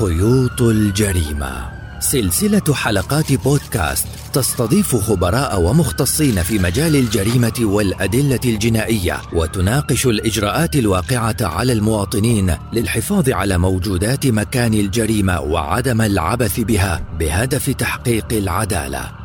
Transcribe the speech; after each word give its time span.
خيوط 0.00 0.62
الجريمة. 0.62 1.68
سلسلة 2.00 2.74
حلقات 2.74 3.32
بودكاست 3.32 4.06
تستضيف 4.32 4.96
خبراء 4.96 5.60
ومختصين 5.60 6.42
في 6.42 6.58
مجال 6.58 6.96
الجريمة 6.96 7.52
والأدلة 7.60 8.40
الجنائية 8.44 9.22
وتناقش 9.32 10.06
الإجراءات 10.06 10.76
الواقعة 10.76 11.36
على 11.40 11.72
المواطنين 11.72 12.56
للحفاظ 12.72 13.30
على 13.30 13.58
موجودات 13.58 14.26
مكان 14.26 14.74
الجريمة 14.74 15.40
وعدم 15.40 16.00
العبث 16.00 16.60
بها 16.60 17.00
بهدف 17.18 17.70
تحقيق 17.70 18.26
العدالة. 18.32 19.23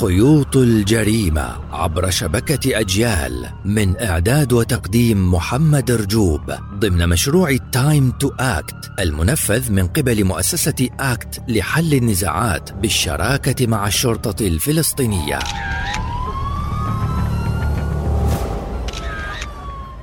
خيوط 0.00 0.56
الجريمة 0.56 1.56
عبر 1.72 2.10
شبكة 2.10 2.80
أجيال 2.80 3.46
من 3.64 4.00
إعداد 4.00 4.52
وتقديم 4.52 5.34
محمد 5.34 5.90
رجوب 5.90 6.40
ضمن 6.74 7.08
مشروع 7.08 7.56
Time 7.72 8.10
to 8.10 8.30
Act 8.40 8.90
المنفذ 9.00 9.72
من 9.72 9.86
قبل 9.86 10.24
مؤسسة 10.24 10.88
ACT 11.00 11.42
لحل 11.48 11.94
النزاعات 11.94 12.72
بالشراكة 12.72 13.66
مع 13.66 13.86
الشرطة 13.86 14.46
الفلسطينية. 14.46 15.38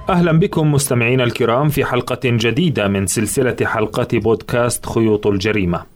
أهلا 0.10 0.32
بكم 0.32 0.72
مستمعينا 0.72 1.24
الكرام 1.24 1.70
في 1.70 1.86
حلقة 1.86 2.20
جديدة 2.24 2.88
من 2.88 3.08
سلسلة 3.08 3.56
حلقات 3.64 4.16
بودكاست 4.16 4.86
خيوط 4.86 5.28
الجريمة. 5.28 5.91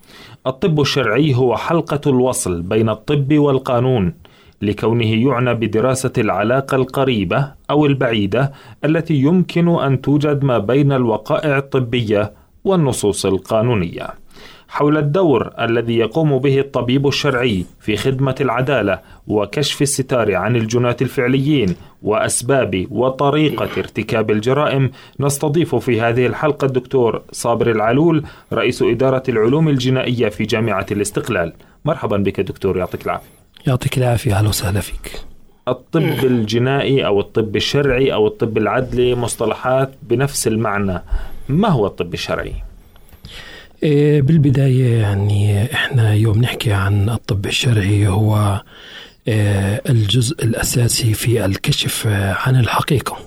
الطب 0.47 0.81
الشرعي 0.81 1.35
هو 1.35 1.57
حلقة 1.57 2.01
الوصل 2.07 2.61
بين 2.61 2.89
الطب 2.89 3.33
والقانون 3.37 4.13
لكونه 4.61 5.05
يعنى 5.05 5.53
بدراسة 5.53 6.11
العلاقة 6.17 6.75
القريبة 6.75 7.51
أو 7.69 7.85
البعيدة 7.85 8.51
التي 8.85 9.13
يمكن 9.13 9.69
أن 9.79 10.01
توجد 10.01 10.43
ما 10.43 10.57
بين 10.57 10.91
الوقائع 10.91 11.57
الطبية 11.57 12.33
والنصوص 12.63 13.25
القانونية. 13.25 14.07
حول 14.67 14.97
الدور 14.97 15.51
الذي 15.59 15.97
يقوم 15.97 16.37
به 16.39 16.59
الطبيب 16.59 17.07
الشرعي 17.07 17.65
في 17.79 17.97
خدمة 17.97 18.35
العدالة 18.41 18.99
وكشف 19.27 19.81
الستار 19.81 20.35
عن 20.35 20.55
الجناة 20.55 20.97
الفعليين 21.01 21.75
وأسباب 22.05 22.87
وطريقة 22.91 23.69
ارتكاب 23.77 24.31
الجرائم 24.31 24.91
نستضيف 25.19 25.75
في 25.75 26.01
هذه 26.01 26.25
الحلقة 26.25 26.65
الدكتور 26.65 27.21
صابر 27.31 27.71
العلول 27.71 28.23
رئيس 28.53 28.81
إدارة 28.81 29.23
العلوم 29.29 29.69
الجنائية 29.69 30.29
في 30.29 30.43
جامعة 30.43 30.85
الاستقلال. 30.91 31.53
مرحبا 31.85 32.17
بك 32.17 32.41
دكتور 32.41 32.77
يعطيك 32.77 33.05
العافية. 33.05 33.29
يعطيك 33.67 33.97
العافية. 33.97 34.37
أهلا 34.37 34.49
وسهلا 34.49 34.79
فيك. 34.79 35.11
الطب 35.67 36.25
الجنائي 36.25 37.05
أو 37.05 37.19
الطب 37.19 37.55
الشرعي 37.55 38.13
أو 38.13 38.27
الطب 38.27 38.57
العدلي 38.57 39.15
مصطلحات 39.15 39.91
بنفس 40.03 40.47
المعنى. 40.47 41.01
ما 41.49 41.67
هو 41.67 41.87
الطب 41.87 42.13
الشرعي؟ 42.13 42.53
إيه، 43.83 44.21
بالبداية 44.21 45.01
يعني 45.01 45.63
إحنا 45.73 46.13
يوم 46.13 46.41
نحكي 46.41 46.73
عن 46.73 47.09
الطب 47.09 47.45
الشرعي 47.45 48.07
هو 48.07 48.61
الجزء 49.27 50.43
الأساسي 50.43 51.13
في 51.13 51.45
الكشف 51.45 52.07
عن 52.07 52.55
الحقيقة. 52.59 53.17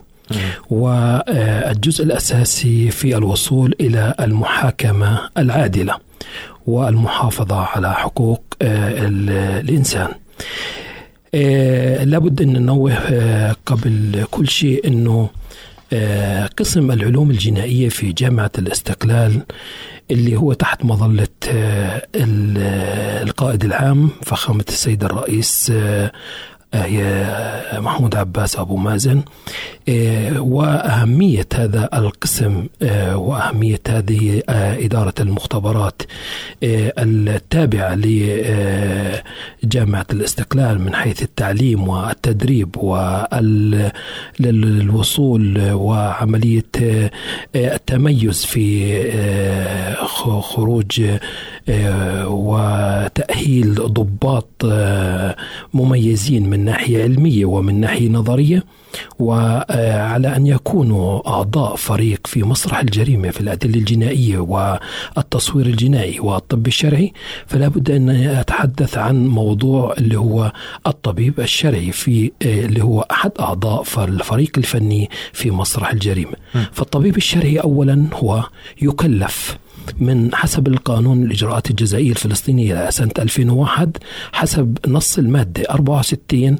والجزء 0.70 2.04
الأساسي 2.04 2.90
في 2.90 3.16
الوصول 3.16 3.74
إلى 3.80 4.14
المحاكمة 4.20 5.20
العادلة 5.38 5.94
والمحافظة 6.66 7.56
على 7.56 7.94
حقوق 7.94 8.42
إيه، 8.62 9.06
الإنسان. 9.60 10.08
لابد 12.10 12.42
أن 12.42 12.52
ننوه 12.52 12.94
قبل 13.66 14.24
كل 14.30 14.48
شيء 14.48 14.86
أنه 14.86 15.28
قسم 16.56 16.90
العلوم 16.90 17.30
الجنائية 17.30 17.88
في 17.88 18.12
جامعة 18.12 18.50
الاستقلال 18.58 19.42
اللي 20.10 20.36
هو 20.36 20.52
تحت 20.52 20.84
مظلة 20.84 21.28
آه، 21.48 22.02
القائد 23.22 23.64
العام 23.64 24.10
فخامة 24.22 24.64
السيد 24.68 25.04
الرئيس 25.04 25.72
آه، 25.74 26.12
محمود 27.72 28.16
عباس 28.16 28.56
أبو 28.56 28.76
مازن. 28.76 29.22
آه، 29.88 30.40
وأهمية 30.40 31.46
هذا 31.54 31.88
القسم 31.94 32.66
آه، 32.82 33.16
وأهمية 33.16 33.80
هذه 33.88 34.42
آه، 34.48 34.84
إدارة 34.84 35.14
المختبرات 35.20 36.02
التابعة 36.62 37.94
لجامعة 39.64 40.06
الاستقلال 40.12 40.80
من 40.80 40.94
حيث 40.94 41.22
التعليم 41.22 41.88
والتدريب 41.88 42.76
والوصول 44.40 45.72
وعملية 45.72 46.64
التميز 47.56 48.44
في 48.44 48.68
خروج 50.40 51.02
وتأهيل 52.26 53.74
ضباط 53.74 54.48
مميزين 55.74 56.50
من 56.50 56.64
ناحية 56.64 57.02
علمية 57.02 57.44
ومن 57.44 57.80
ناحية 57.80 58.08
نظرية 58.08 58.64
وعلى 59.18 60.36
أن 60.36 60.46
يكونوا 60.46 61.28
أعضاء 61.28 61.76
فريق 61.76 62.26
في 62.26 62.42
مسرح 62.42 62.78
الجريمة 62.80 63.30
في 63.30 63.40
الأدلة 63.40 63.74
الجنائية 63.74 64.38
والتصوير 64.38 65.66
الجنائي 65.66 66.20
والطب 66.20 66.66
الشرعي 66.66 67.12
فلا 67.46 67.68
بد 67.68 67.90
أن 67.90 68.10
أتحدث 68.10 68.98
عن 68.98 69.26
موضوع 69.26 69.94
اللي 69.98 70.18
هو 70.18 70.52
الطبيب 70.86 71.40
الشرعي 71.40 71.92
في 71.92 72.32
اللي 72.42 72.84
هو 72.84 73.00
أحد 73.00 73.30
أعضاء 73.40 73.82
الفريق 74.04 74.50
الفني 74.58 75.10
في 75.32 75.50
مسرح 75.50 75.90
الجريمة. 75.90 76.34
فالطبيب 76.72 77.16
الشرعي 77.16 77.58
أولا 77.58 78.06
هو 78.14 78.44
يكلف 78.82 79.58
من 79.98 80.34
حسب 80.34 80.68
القانون 80.68 81.22
الإجراءات 81.22 81.70
الجزائية 81.70 82.10
الفلسطينية 82.10 82.90
سنة 82.90 83.10
2001 83.18 83.96
حسب 84.32 84.78
نص 84.86 85.18
المادة 85.18 85.62
64 85.70 86.58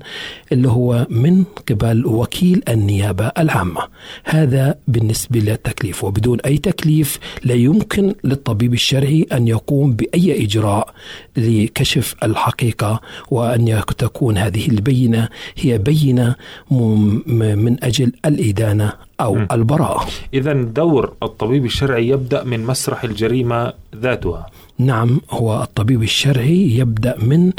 اللي 0.53 0.69
هو 0.69 1.06
من 1.11 1.44
قبل 1.71 2.06
وكيل 2.06 2.62
النيابة 2.69 3.27
العامة. 3.39 3.81
هذا 4.25 4.75
بالنسبة 4.89 5.41
للتكليف 5.41 6.05
وبدون 6.05 6.41
أي 6.41 6.59
تكليف 6.59 7.19
لا 7.44 7.55
يمكن 7.55 8.15
للطبيب 8.25 8.75
الشرعي 8.75 9.27
أن 9.33 9.49
يقوم 9.49 9.93
بأي 9.93 10.45
إجراء 10.45 10.95
لكشف 11.37 12.15
الحقيقة 12.22 13.00
وأن 13.31 13.83
تكون 13.99 14.39
هذه 14.39 14.69
البينة 14.69 15.28
هي 15.56 15.78
بينة 15.78 16.34
من 16.71 17.84
أجل 17.84 18.12
الإدانة 18.25 19.08
أو 19.21 19.34
م. 19.34 19.47
البراءة 19.53 20.06
إذا 20.34 20.53
دور 20.53 21.12
الطبيب 21.23 21.65
الشرعي 21.65 22.09
يبدأ 22.09 22.45
من 22.45 22.67
مسرح 22.67 23.05
الجريمة 23.05 23.73
ذاتها 23.97 24.47
نعم 24.79 25.21
هو 25.31 25.62
الطبيب 25.62 26.03
الشرعي 26.03 26.79
يبدأ 26.79 27.15
من 27.19 27.53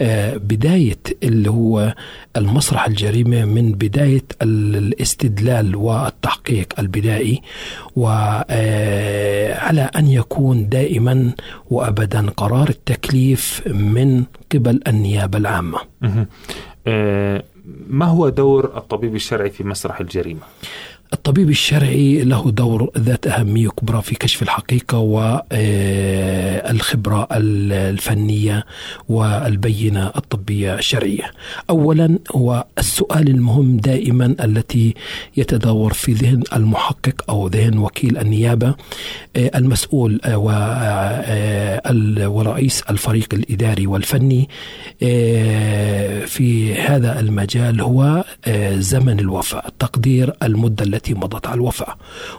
آه، 0.00 0.36
بداية 0.36 0.98
اللي 1.22 1.50
هو 1.50 1.94
المسرح 2.36 2.86
الجريمة 2.86 3.44
من 3.44 3.72
بداية 3.72 4.24
الاستدلال 4.42 5.76
والتحقيق 5.76 6.74
البدائي 6.78 7.42
وعلى 7.96 8.44
آه، 8.50 9.98
أن 9.98 10.06
يكون 10.06 10.68
دائما 10.68 11.32
وأبدا 11.70 12.30
قرار 12.30 12.68
التكليف 12.68 13.62
من 13.66 14.24
قبل 14.52 14.80
النيابة 14.88 15.38
العامة 15.38 15.78
آه، 16.86 17.44
ما 17.88 18.06
هو 18.06 18.28
دور 18.28 18.64
الطبيب 18.76 19.14
الشرعي 19.14 19.50
في 19.50 19.64
مسرح 19.64 20.00
الجريمة؟ 20.00 20.40
الطبيب 21.12 21.50
الشرعي 21.50 22.24
له 22.24 22.50
دور 22.50 22.90
ذات 22.98 23.26
أهمية 23.26 23.68
كبرى 23.68 24.02
في 24.02 24.14
كشف 24.14 24.42
الحقيقة 24.42 24.98
والخبرة 24.98 25.48
آه، 27.32 27.90
الفنية 27.90 28.64
والبينة 29.08 30.06
الطبية 30.16 30.74
الشرعية. 30.74 31.30
أولا 31.70 32.18
هو 32.32 32.64
السؤال 32.78 33.28
المهم 33.28 33.76
دائما 33.76 34.34
التي 34.44 34.94
يتدور 35.36 35.92
في 35.92 36.12
ذهن 36.12 36.42
المحقق 36.52 37.30
أو 37.30 37.46
ذهن 37.46 37.78
وكيل 37.78 38.18
النيابة 38.18 38.74
آه، 39.36 39.50
المسؤول 39.54 40.20
آه، 40.24 40.36
ورئيس 42.28 42.82
الفريق 42.90 43.28
الإداري 43.32 43.86
والفني 43.86 44.48
في 46.26 46.74
هذا 46.74 47.20
المجال 47.20 47.80
هو 47.80 48.24
زمن 48.78 49.20
الوفاة 49.20 49.62
تقدير 49.78 50.32
المدة 50.42 50.84
التي 50.84 50.95
مضت 51.10 51.46
على 51.46 51.54
الوفاة. 51.54 51.96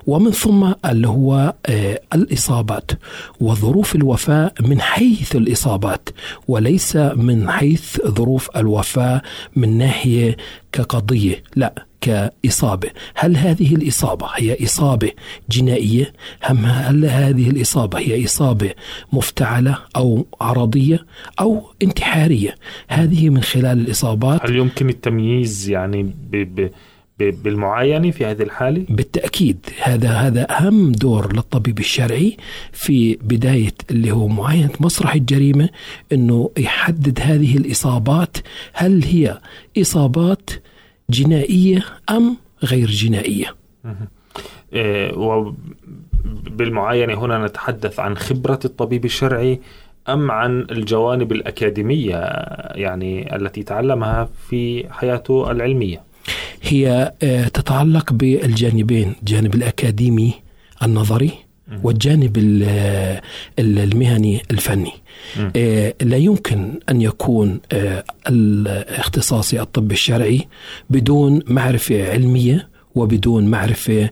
ومن 0.08 0.32
ثم 0.32 0.72
اللي 0.86 1.08
هو 1.08 1.54
آه، 1.66 2.02
الإصابات. 2.14 2.92
وظروف 3.40 3.96
الوفاة 3.96 4.52
من 4.62 4.82
حيث 4.82 5.36
الإصابات 5.36 6.10
وليس 6.48 6.96
من 6.96 7.50
حيث 7.50 8.02
ظروف 8.08 8.50
الوفاة 8.58 9.22
من 9.56 9.78
ناحية 9.78 10.38
كقضية 10.72 11.44
لا 11.56 11.86
كإصابة. 12.02 12.90
هل 13.16 13.38
هذه 13.38 13.76
الإصابة 13.76 14.28
هي 14.36 14.64
إصابة 14.64 15.12
جنائية؟ 15.50 16.14
أم 16.50 16.66
هل 16.66 17.06
هذه 17.06 17.50
الإصابة 17.50 18.00
هي 18.00 18.26
إصابة 18.26 18.72
مفتعلة 19.14 19.78
أو 19.96 20.28
عرضية 20.42 21.06
أو 21.40 21.72
انتحارية؟ 21.82 22.56
هذه 22.88 23.30
من 23.30 23.44
خلال 23.44 23.80
الإصابات. 23.80 24.46
هل 24.46 24.56
يمكن 24.56 24.90
التمييز 24.90 25.70
يعني 25.70 26.04
ب... 26.04 26.36
ب... 26.36 26.72
بالمعاينة 27.20 28.12
في 28.12 28.26
هذه 28.26 28.42
الحالة؟ 28.42 28.86
بالتأكيد. 28.90 29.66
هذا 29.82 30.10
هذا 30.10 30.48
أهم 30.52 30.92
دور 30.92 31.34
للطبيب 31.36 31.80
الشرعي 31.80 32.38
في 32.72 33.16
بداية 33.22 33.74
اللي 33.92 34.12
هو 34.12 34.28
معاينة 34.28 34.70
مسرح 34.80 35.14
الجريمة 35.16 35.70
أنه 36.12 36.52
يحدد 36.58 37.20
هذه 37.22 37.58
الإصابات 37.58 38.38
هل 38.74 39.04
هي 39.04 39.40
إصابات 39.78 40.50
جنائية 41.10 41.86
أم 42.10 42.38
غير 42.64 42.88
جنائية. 42.88 43.56
إيه 44.74 45.14
وبالمعاينة 45.18 47.14
هنا 47.14 47.46
نتحدث 47.46 48.00
عن 48.00 48.18
خبرة 48.18 48.60
الطبيب 48.66 49.06
الشرعي 49.06 49.60
أم 50.10 50.32
عن 50.32 50.68
الجوانب 50.72 51.32
الأكاديمية 51.32 52.16
يعني 52.76 53.36
التي 53.36 53.64
تعلمها 53.64 54.30
في 54.50 54.86
حياته 54.92 55.52
العلمية؟ 55.52 56.07
هي 56.62 57.14
آه، 57.24 57.48
تتعلق 57.48 58.14
بالجانبين 58.14 59.14
الجانب 59.22 59.56
الأكاديمي 59.56 60.34
النظري 60.84 61.32
والجانب 61.84 62.38
المهني 63.60 64.42
الفني. 64.52 64.92
آه، 65.56 65.94
لا 66.02 66.18
يمكن 66.18 66.80
أن 66.90 67.02
يكون 67.02 67.60
آه، 67.72 68.04
الاختصاصي 68.30 69.62
الطب 69.62 69.92
الشرعي 69.92 70.48
بدون 70.90 71.42
معرفة 71.48 72.12
علمية 72.12 72.70
وبدون 72.96 73.46
معرفة 73.48 74.04
آه، 74.04 74.12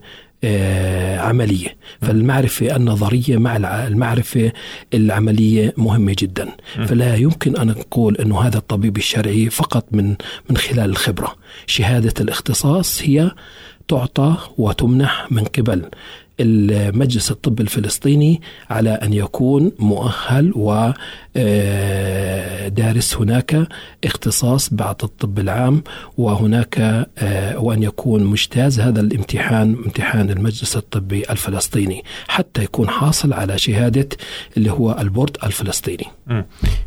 عملية. 1.18 1.76
فالمعرفة 2.00 2.76
النظرية 2.76 3.36
مع 3.36 3.56
المعرفة 3.86 4.52
العملية 4.94 5.74
مهمة 5.76 6.14
جدا. 6.18 6.48
فلا 6.86 7.14
يمكن 7.14 7.56
أن 7.56 7.66
نقول 7.66 8.16
أنه 8.16 8.40
هذا 8.40 8.58
الطبيب 8.58 8.96
الشرعي 8.96 9.50
فقط 9.50 9.86
من 9.92 10.14
من 10.50 10.56
خلال 10.56 10.90
الخبرة. 10.90 11.36
شهادة 11.66 12.14
الاختصاص 12.20 13.02
هي 13.02 13.30
تعطى 13.88 14.36
وتمنح 14.58 15.26
من 15.30 15.44
قبل 15.44 15.82
المجلس 16.40 17.30
الطب 17.30 17.60
الفلسطيني 17.60 18.40
على 18.70 18.90
أن 18.90 19.12
يكون 19.12 19.72
مؤهل 19.78 20.52
ودارس 20.56 20.94
آه، 23.14 23.22
هناك 23.22 23.68
اختصاص 24.04 24.74
بعد 24.74 24.96
الطب 25.02 25.38
العام 25.38 25.82
وهناك 26.18 26.78
آه، 27.18 27.58
وأن 27.58 27.82
يكون 27.82 28.24
مجتاز 28.24 28.80
هذا 28.80 29.00
الامتحان 29.00 29.76
امتحان 29.86 30.30
المجلس 30.30 30.76
الطبي 30.76 31.22
الفلسطيني 31.30 32.02
حتى 32.28 32.64
يكون 32.64 32.88
حاصل 32.88 33.32
على 33.32 33.58
شهادة 33.58 34.08
اللي 34.56 34.70
هو 34.70 34.96
البورد 35.00 35.36
الفلسطيني 35.44 36.06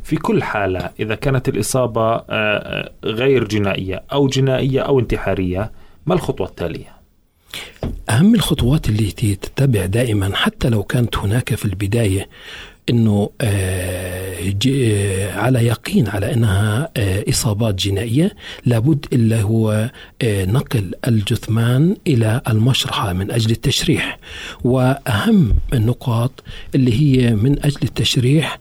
في 0.03 0.15
كل 0.15 0.43
حالة 0.43 0.89
إذا 0.99 1.15
كانت 1.15 1.49
الإصابة 1.49 2.23
آه، 2.29 2.91
غير 3.03 3.47
جنائية 3.47 4.03
أو 4.13 4.27
جنائية 4.27 4.81
أو 4.81 4.99
انتحارية 4.99 5.71
ما 6.05 6.13
الخطوة 6.13 6.47
التالية؟ 6.47 6.98
أهم 8.09 8.35
الخطوات 8.35 8.89
اللي 8.89 9.11
تتبع 9.11 9.85
دائما 9.85 10.35
حتى 10.35 10.69
لو 10.69 10.83
كانت 10.83 11.17
هناك 11.17 11.55
في 11.55 11.65
البداية 11.65 12.29
إنه 12.89 13.29
آه، 13.41 14.53
آه، 14.67 15.39
على 15.39 15.65
يقين 15.65 16.07
على 16.07 16.33
إنها 16.33 16.89
آه، 16.97 17.25
إصابات 17.29 17.75
جنائية 17.75 18.31
لابد 18.65 19.05
إلا 19.13 19.41
هو 19.41 19.91
نقل 20.23 20.91
الجثمان 21.07 21.95
إلى 22.07 22.41
المشرحة 22.49 23.13
من 23.13 23.31
أجل 23.31 23.51
التشريح. 23.51 24.19
وأهم 24.63 25.53
النقاط 25.73 26.43
اللي 26.75 26.93
هي 27.01 27.35
من 27.35 27.65
أجل 27.65 27.79
التشريح 27.83 28.59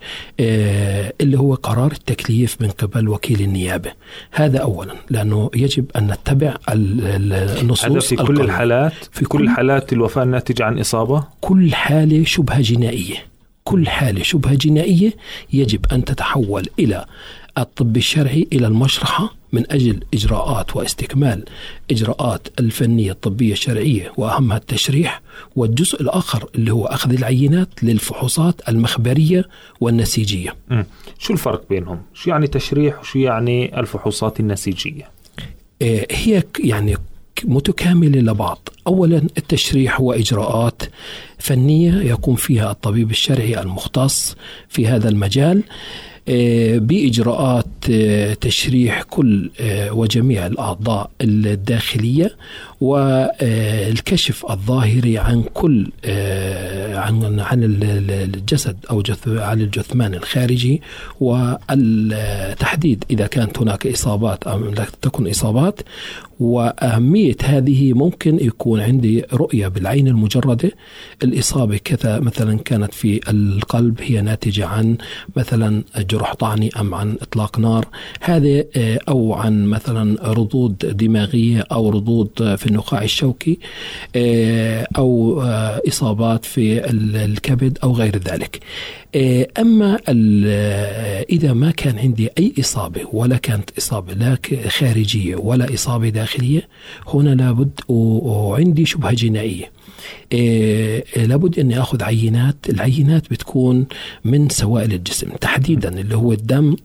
اللي 1.20 1.38
هو 1.38 1.54
قرار 1.54 1.92
التكليف 1.92 2.56
من 2.60 2.68
قبل 2.68 3.08
وكيل 3.08 3.40
النيابة. 3.40 3.92
هذا 4.30 4.58
اولا 4.58 4.94
لأنه 5.10 5.50
يجب 5.54 5.84
أن 5.96 6.06
نتبع 6.06 6.54
النصوص 6.68 7.84
هذا 7.84 8.00
في 8.00 8.16
كل 8.16 8.40
الحالات 8.40 8.92
في 9.12 9.24
كل, 9.24 9.38
كل 9.38 9.48
حالات 9.48 9.92
الوفاة 9.92 10.22
الناتجه 10.22 10.64
عن 10.64 10.78
إصابة؟ 10.78 11.24
كل 11.40 11.74
حالة 11.74 12.24
شبهة 12.24 12.60
جنائية. 12.60 13.37
كل 13.68 13.88
حالة 13.88 14.22
شبهة 14.22 14.54
جنائية 14.54 15.12
يجب 15.52 15.86
أن 15.92 16.04
تتحول 16.04 16.66
إلى 16.78 17.04
الطب 17.58 17.96
الشرعي 17.96 18.48
إلى 18.52 18.66
المشرحة 18.66 19.34
من 19.52 19.64
أجل 19.70 20.00
إجراءات 20.14 20.76
واستكمال 20.76 21.44
إجراءات 21.90 22.48
الفنية 22.60 23.12
الطبية 23.12 23.52
الشرعية 23.52 24.12
وأهمها 24.16 24.56
التشريح 24.56 25.20
والجزء 25.56 26.02
الآخر 26.02 26.48
اللي 26.54 26.72
هو 26.72 26.86
أخذ 26.86 27.12
العينات 27.12 27.68
للفحوصات 27.82 28.68
المخبرية 28.68 29.48
والنسيجية 29.80 30.56
م. 30.70 30.82
شو 31.18 31.32
الفرق 31.32 31.68
بينهم؟ 31.68 32.02
شو 32.14 32.30
يعني 32.30 32.46
تشريح 32.46 33.00
وشو 33.00 33.18
يعني 33.18 33.80
الفحوصات 33.80 34.40
النسيجية؟ 34.40 35.10
آه، 35.82 36.06
هي 36.10 36.42
يعني 36.60 36.96
متكاملة 37.44 38.20
لبعض. 38.20 38.68
أولا 38.86 39.16
التشريح 39.38 40.00
هو 40.00 40.12
إجراءات 40.12 40.82
فنية 41.38 41.94
يقوم 41.94 42.34
فيها 42.36 42.70
الطبيب 42.70 43.10
الشرعي 43.10 43.60
المختص 43.60 44.36
في 44.68 44.86
هذا 44.86 45.08
المجال 45.08 45.62
آه، 46.28 46.78
بإجراءات 46.78 47.66
آه، 47.90 48.34
تشريح 48.34 49.02
كل 49.02 49.50
آه، 49.60 49.92
وجميع 49.92 50.46
الأعضاء 50.46 51.10
الداخلية 51.20 52.36
والكشف 52.80 54.50
الظاهري 54.50 55.18
عن 55.18 55.42
كل 55.54 55.90
عن 56.94 57.40
عن 57.40 57.58
الجسد 58.10 58.76
أو 58.90 59.02
عن 59.26 59.60
الجثمان 59.60 60.14
الخارجي 60.14 60.82
والتحديد 61.20 63.04
إذا 63.10 63.26
كانت 63.26 63.58
هناك 63.58 63.86
إصابات 63.86 64.46
أو 64.46 64.58
لا 64.58 64.86
تكن 65.02 65.28
إصابات. 65.28 65.80
وأهمية 66.40 67.36
هذه 67.44 67.92
ممكن 67.92 68.38
يكون 68.40 68.80
عندي 68.80 69.24
رؤية 69.32 69.68
بالعين 69.68 70.08
المجردة. 70.08 70.70
الإصابة 71.22 71.76
كذا 71.76 72.20
مثلا 72.20 72.58
كانت 72.58 72.94
في 72.94 73.20
القلب 73.30 74.00
هي 74.02 74.20
ناتجة 74.20 74.66
عن 74.66 74.96
مثلا 75.36 75.82
جرح 76.10 76.34
طعني 76.34 76.70
أم 76.80 76.94
عن 76.94 77.16
إطلاق 77.22 77.58
نار. 77.58 77.86
هذا 78.20 78.64
آه، 78.76 78.98
أو 79.08 79.34
عن 79.34 79.64
مثلا 79.64 80.32
ردود 80.32 80.78
دماغية 80.78 81.64
أو 81.72 81.90
ردود 81.90 82.56
في 82.56 82.67
النخاع 82.68 83.02
الشوكي 83.02 83.58
آه، 84.16 84.86
أو 84.96 85.42
آه، 85.42 85.80
إصابات 85.88 86.44
في 86.44 86.90
الكبد 86.90 87.78
أو 87.82 87.92
غير 87.92 88.18
ذلك. 88.18 88.60
أما 89.58 89.98
إذا 91.30 91.52
ما 91.52 91.70
كان 91.70 91.98
عندي 91.98 92.28
أي 92.38 92.54
إصابة 92.60 93.00
ولا 93.12 93.36
كانت 93.36 93.70
إصابة 93.78 94.14
لا 94.14 94.38
خارجية 94.68 95.36
ولا 95.36 95.74
إصابة 95.74 96.08
داخلية 96.08 96.68
هنا 97.06 97.34
لابد 97.34 97.80
وعندي 97.88 98.86
شبهة 98.86 99.12
جنائية. 99.12 99.77
لابد 101.16 101.58
اني 101.58 101.80
اخذ 101.80 102.02
عينات 102.02 102.56
العينات 102.70 103.30
بتكون 103.30 103.86
من 104.24 104.48
سوائل 104.48 104.92
الجسم 104.92 105.30
تحديدا 105.30 106.00
اللي 106.00 106.16
هو 106.16 106.32
الدم 106.32 106.76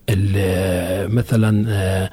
مثلا 1.15 2.09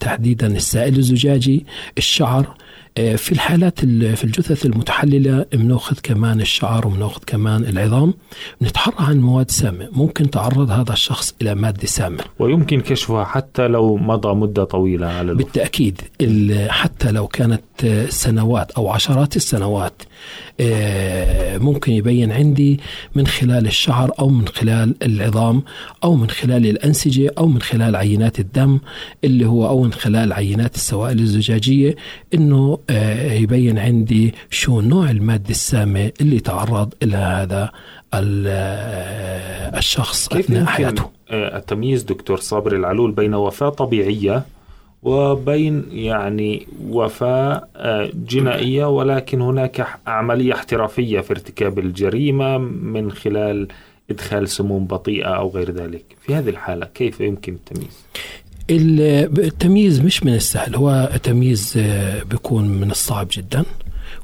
تحديدا 0.00 0.46
السائل 0.46 0.98
الزجاجي 0.98 1.66
الشعر. 1.98 2.56
آه، 2.98 3.16
في 3.16 3.32
الحالات 3.32 3.80
في 3.80 4.24
الجثث 4.24 4.66
المتحللة 4.66 5.46
بنأخذ 5.52 5.96
كمان 6.02 6.40
الشعر 6.40 6.86
وبنأخذ 6.86 7.22
كمان 7.26 7.64
العظام. 7.64 8.14
بنتحرى 8.60 8.94
عن 8.98 9.20
مواد 9.20 9.50
سامة. 9.50 9.88
ممكن 9.92 10.30
تعرض 10.30 10.70
هذا 10.70 10.92
الشخص 10.92 11.34
إلى 11.42 11.54
مادة 11.54 11.86
سامة. 11.86 12.24
ويمكن 12.38 12.80
كشفها 12.80 13.24
حتى 13.24 13.68
لو 13.68 13.96
مضى 13.96 14.34
مدة 14.34 14.64
طويلة 14.64 15.06
على. 15.06 15.34
بالتأكيد 15.34 16.00
حتى 16.68 17.10
لو 17.10 17.26
كانت 17.26 17.62
سنوات 18.08 18.72
أو 18.72 18.88
عشرات 18.88 19.36
السنوات 19.36 20.02
آه، 20.60 21.58
ممكن 21.58 21.92
يبين 21.92 22.32
عندي 22.32 22.80
من 23.14 23.26
خلال 23.26 23.66
الشعر 23.66 24.12
أو 24.18 24.28
من 24.28 24.48
خلال 24.48 24.94
العظام 25.02 25.62
أو 26.04 26.14
من 26.14 26.30
خلال 26.30 26.66
الأنسجة 26.66 27.30
أو 27.38 27.46
من 27.46 27.62
خلال 27.62 27.96
عينات 27.96 28.40
الدم 28.40 28.78
اللي 29.24 29.46
هو 29.46 29.68
أو 29.68 29.82
من 29.82 29.92
خلال 29.92 30.32
عينات 30.32 30.74
السوائل 30.74 31.18
الزجاجية 31.18 31.96
إنه 32.34 32.78
آه، 32.90 33.32
يبين 33.32 33.78
عندي 33.78 34.34
شو 34.50 34.80
نوع 34.80 35.10
المادة 35.10 35.50
السامة 35.50 36.12
اللي 36.20 36.40
تعرض 36.40 36.94
إلى 37.02 37.16
هذا 37.16 37.70
آه، 38.14 39.78
الشخص 39.78 40.28
أثناء 40.32 40.64
حياته. 40.64 41.10
التمييز 41.30 42.02
دكتور 42.02 42.40
صابر 42.40 42.76
العلول 42.76 43.12
بين 43.12 43.34
وفاة 43.34 43.68
طبيعية 43.68 44.42
وبين 45.02 45.84
يعني 45.90 46.66
وفاة 46.88 47.68
آه، 47.76 48.10
جنائية 48.14 48.84
ولكن 48.84 49.40
هناك 49.40 49.86
عملية 50.06 50.52
احترافية 50.52 51.20
في 51.20 51.30
ارتكاب 51.30 51.78
الجريمة 51.78 52.58
من 52.58 53.12
خلال 53.12 53.68
إدخال 54.10 54.48
سموم 54.48 54.86
بطيئة 54.86 55.28
أو 55.28 55.50
غير 55.50 55.70
ذلك 55.70 56.04
في 56.20 56.34
هذه 56.34 56.48
الحالة 56.48 56.86
كيف 56.86 57.20
يمكن 57.20 57.54
التمييز؟ 57.54 58.06
التمييز 58.70 60.00
مش 60.00 60.22
من 60.24 60.34
السهل 60.34 60.76
هو 60.76 61.10
التمييز 61.14 61.74
آه، 61.76 62.22
بيكون 62.22 62.68
من 62.68 62.90
الصعب 62.90 63.28
جدا 63.32 63.64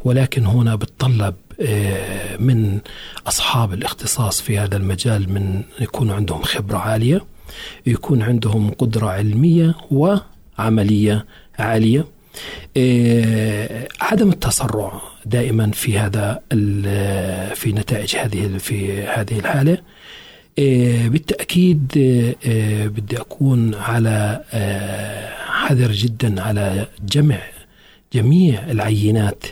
ولكن 0.05 0.47
هنا 0.47 0.75
بتطلب 0.75 1.35
آه، 1.61 2.37
من 2.37 2.79
أصحاب 3.27 3.73
الاختصاص 3.73 4.41
في 4.41 4.59
هذا 4.59 4.77
المجال 4.77 5.33
من 5.33 5.63
يكون 5.81 6.11
عندهم 6.11 6.43
خبرة 6.43 6.79
عالية 6.79 7.25
يكون 7.87 8.23
عندهم 8.23 8.71
قدرة 8.71 9.07
علمية 9.07 9.75
و 9.91 10.17
عملية 10.59 11.27
عالية. 11.59 12.05
عدم 14.01 14.31
التسرع 14.31 15.03
دائما 15.27 15.71
في 15.71 15.99
هذا 15.99 16.41
في 17.55 17.73
نتائج 17.73 18.17
هذه 18.17 18.57
في 18.59 19.03
هذه 19.03 19.39
الحالة. 19.39 19.79
بالتأكيد 21.09 21.87
بدي 22.97 23.21
أكون 23.21 23.75
على 23.75 24.45
حذر 25.47 25.93
جدا 25.93 26.43
على 26.43 26.87
جمع 27.13 27.39
جميع 28.13 28.71
العينات 28.71 29.45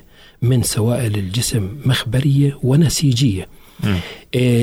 من 0.42 0.62
سوائل 0.62 1.14
الجسم 1.14 1.76
مخبرية 1.85 2.59
ونسيجية. 2.62 3.49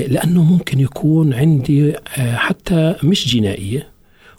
لأنه 0.07 0.43
ممكن 0.43 0.79
يكون 0.79 1.33
عندي 1.33 1.93
حتى 2.17 2.95
مش 3.03 3.35
جنائية 3.35 3.87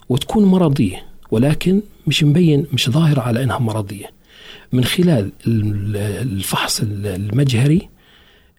وتكون 0.09 0.45
مرضية. 0.45 1.08
ولكن 1.31 1.81
مش 2.07 2.23
مبين 2.23 2.65
مش 2.73 2.89
ظاهرة 2.89 3.21
على 3.21 3.43
أنها 3.43 3.59
مرضية. 3.59 4.05
من 4.73 4.83
خلال 4.83 5.31
الفحص 6.21 6.81
المجهري 6.81 7.89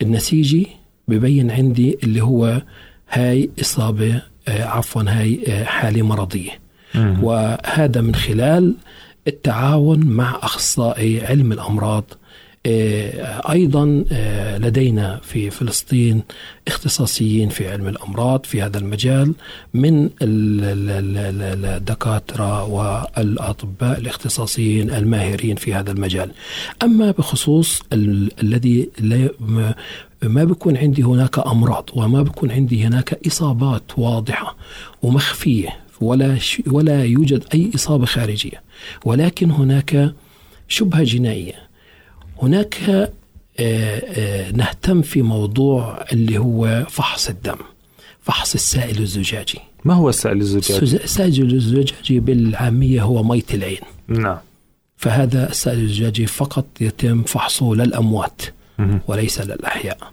النسيجي 0.03 0.67
ببين 1.09 1.51
عندي 1.51 1.99
اللي 2.03 2.23
هو 2.23 2.63
هاي 3.11 3.51
إصابة 3.61 4.23
آه، 4.49 4.65
عفوا 4.65 5.03
هاي 5.07 5.41
آه، 5.49 5.65
حالة 5.65 6.03
مرضية. 6.03 6.51
وهذا 7.23 8.01
من 8.01 8.15
خلال 8.15 8.75
التعاون 9.29 10.01
مع 10.07 10.39
أخصائي 10.43 11.27
علم 11.27 11.53
الأمراض 11.53 12.05
آه، 12.13 12.20
أيضا 12.67 14.05
آه، 14.13 14.59
لدينا 14.59 15.21
في 15.23 15.51
فلسطين 15.51 16.23
اختصاصيين 16.69 17.49
في 17.49 17.69
علم 17.69 17.89
الأمراض 17.89 18.47
في 18.47 18.63
هذا 18.63 18.79
المجال 18.79 19.35
من 19.75 20.11
الدكاترة 21.65 22.65
والأطباء 22.65 23.99
الاختصاصيين 23.99 24.91
الماهرين 24.91 25.57
في 25.57 25.75
هذا 25.75 25.93
المجال. 25.93 26.31
أما 26.83 27.11
بخصوص 27.11 27.83
الذي 27.93 28.89
ما 30.23 30.45
بيكون 30.45 30.77
عندي 30.77 31.03
هناك 31.03 31.39
أمراض 31.39 31.91
وما 31.95 32.23
بيكون 32.23 32.51
عندي 32.51 32.85
هناك 32.85 33.27
إصابات 33.27 33.83
واضحة 33.97 34.57
ومخفية 35.03 35.77
ولا 36.01 36.39
ولا 36.67 37.05
يوجد 37.05 37.45
أي 37.55 37.71
إصابة 37.75 38.07
خارجية 38.07 38.63
ولكن 39.05 39.51
هناك 39.51 40.15
شبهة 40.69 41.03
جنائية 41.03 41.70
هناك 42.43 42.77
آه، 42.89 43.11
آه، 43.59 44.51
نهتم 44.51 45.03
في 45.03 45.23
موضوع 45.23 46.05
اللي 46.13 46.39
هو 46.39 46.87
فحص 46.91 47.29
الدم 47.29 47.57
فحص 48.23 48.55
السائل 48.55 48.99
الزجاجي. 48.99 49.59
ما 49.85 49.95
هو 49.95 50.09
السائل 50.09 50.41
الزجاجي؟ 50.41 50.97
السائل 50.97 51.55
الزجاجي 51.55 52.21
بالعامية 52.21 53.03
هو 53.03 53.23
مية 53.23 53.43
العين. 53.55 53.81
نعم. 54.09 54.39
فهذا 54.97 55.51
السائل 55.51 55.79
الزجاجي 55.79 56.27
فقط 56.27 56.67
يتم 56.81 57.23
فحصه 57.23 57.75
للأموات 57.75 58.43
وليس 59.09 59.41
للأحياء. 59.41 60.13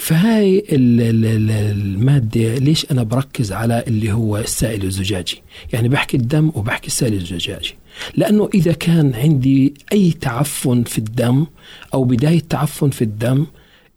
فهاي 0.00 0.64
المادة 0.72 2.54
ليش 2.54 2.86
أنا 2.90 3.02
بركز 3.02 3.52
على 3.52 3.84
اللي 3.86 4.12
هو 4.12 4.36
السائل 4.36 4.84
الزجاجي؟ 4.84 5.42
يعني 5.72 5.88
بحكي 5.88 6.16
الدم 6.16 6.52
وبحكي 6.54 6.86
السائل 6.86 7.14
الزجاجي. 7.14 7.74
لأنه 8.16 8.48
إذا 8.54 8.72
كان 8.72 9.14
عندي 9.14 9.74
أي 9.92 10.12
تعفن 10.20 10.82
في 10.82 10.98
الدم 10.98 11.46
أو 11.94 12.04
بداية 12.04 12.42
تعفن 12.48 12.90
في 12.90 13.02
الدم 13.02 13.46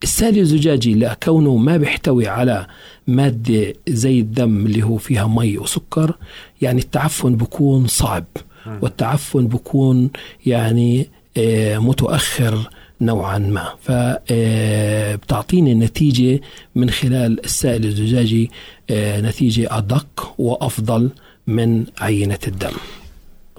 السائل 0.03 0.37
الزجاجي 0.37 0.95
لكونه 0.95 1.55
ما 1.55 1.77
بيحتوي 1.77 2.27
على 2.27 2.67
مادة 3.07 3.73
زي 3.87 4.19
الدم 4.19 4.65
اللي 4.65 4.83
هو 4.83 4.97
فيها 4.97 5.27
مي 5.27 5.57
وسكر 5.57 6.17
يعني 6.61 6.81
التعفن 6.81 7.35
بكون 7.35 7.87
صعب. 7.87 8.25
والتعفن 8.81 9.47
بكون 9.47 10.09
يعني 10.45 11.09
آه، 11.37 11.77
متأخر. 11.77 12.69
نوعا 13.01 13.37
ما 13.37 13.73
فبتعطيني 13.81 15.69
آه، 15.69 15.73
النتيجة 15.73 16.41
من 16.75 16.89
خلال 16.89 17.45
السائل 17.45 17.85
الزجاجي 17.85 18.51
آه، 18.89 19.21
نتيجة 19.21 19.77
أدق 19.77 20.33
وأفضل 20.37 21.09
من 21.47 21.85
عينة 21.99 22.39
الدم 22.47 22.73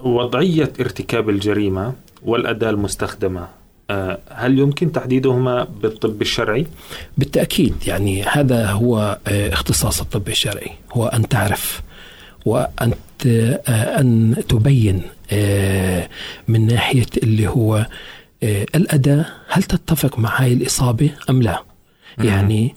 وضعية 0.03 0.73
ارتكاب 0.79 1.29
الجريمة 1.29 1.93
والأداة 2.23 2.69
المستخدمة 2.69 3.47
آه، 3.89 4.19
هل 4.29 4.59
يمكن 4.59 4.91
تحديدهما 4.91 5.67
بالطب 5.81 6.21
الشرعي؟ 6.21 6.67
بالتأكيد 7.17 7.75
يعني 7.87 8.23
هذا 8.23 8.65
هو 8.65 9.17
اختصاص 9.27 10.01
الطب 10.01 10.27
الشرعي 10.27 10.71
هو 10.91 11.05
أن 11.05 11.27
تعرف 11.27 11.81
وأن 12.45 12.93
أن 13.69 14.35
تبين 14.49 15.01
من 16.47 16.67
ناحية 16.67 17.05
اللي 17.23 17.47
هو 17.47 17.85
الأداة 18.43 19.25
هل 19.47 19.63
تتفق 19.63 20.19
مع 20.19 20.41
هاي 20.41 20.53
الإصابة 20.53 21.11
أم 21.29 21.41
لا؟ 21.41 21.63
يعني 22.17 22.75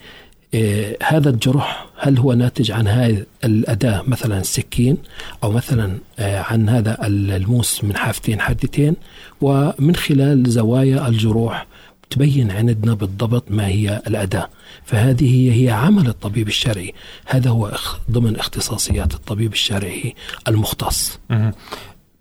آه، 0.54 0.96
هذا 1.02 1.30
الجرح 1.30 1.86
هل 1.96 2.18
هو 2.18 2.32
ناتج 2.32 2.70
عن 2.70 2.86
هاي 2.86 3.26
الأداة 3.44 4.02
مثلا 4.06 4.40
السكين 4.40 4.96
أو 5.44 5.52
مثلا 5.52 5.98
آه، 6.18 6.38
عن 6.38 6.68
هذا 6.68 7.06
الموس 7.06 7.84
من 7.84 7.96
حافتين 7.96 8.40
حادتين؟ 8.40 8.96
ومن 9.40 9.96
خلال 9.96 10.50
زوايا 10.50 11.08
الجروح 11.08 11.66
تبين 12.10 12.50
عندنا 12.50 12.94
بالضبط 12.94 13.44
ما 13.50 13.66
هي 13.66 14.02
الأداة. 14.06 14.48
فهذه 14.84 15.24
هي, 15.24 15.64
هي 15.64 15.70
عمل 15.70 16.08
الطبيب 16.08 16.48
الشرعي. 16.48 16.94
هذا 17.26 17.50
هو 17.50 17.72
ضمن 18.10 18.36
اختصاصيات 18.36 19.14
الطبيب 19.14 19.52
الشرعي 19.52 20.14
المختص. 20.48 21.18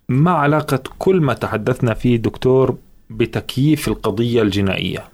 ما 0.10 0.32
علاقة 0.32 0.84
كل 1.00 1.22
ما 1.22 1.34
تحدثنا 1.34 1.94
فيه 1.94 2.18
دكتور 2.18 2.78
بتكييف 3.12 3.88
القضية 3.88 4.42
الجنائية. 4.42 5.12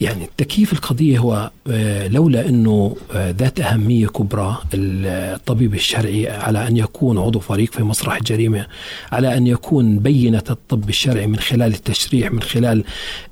يعني 0.00 0.28
تكييف 0.36 0.72
القضية 0.72 1.18
هو 1.18 1.50
آه، 1.68 2.08
لولا 2.08 2.48
أنه 2.48 2.96
آه، 3.12 3.30
ذات 3.30 3.60
أهمية 3.60 4.06
كبرى 4.06 4.58
الطبيب 4.74 5.74
الشرعي 5.74 6.28
على 6.28 6.68
أن 6.68 6.76
يكون 6.76 7.18
عضو 7.18 7.38
فريق 7.38 7.72
في 7.72 7.82
مسرح 7.82 8.16
الجريمة 8.16 8.66
على 9.12 9.36
أن 9.36 9.46
يكون 9.46 9.98
بينة 9.98 10.42
الطب 10.50 10.88
الشرعي 10.88 11.26
من 11.26 11.38
خلال 11.38 11.74
التشريح 11.74 12.32
من 12.32 12.42
خلال 12.42 12.84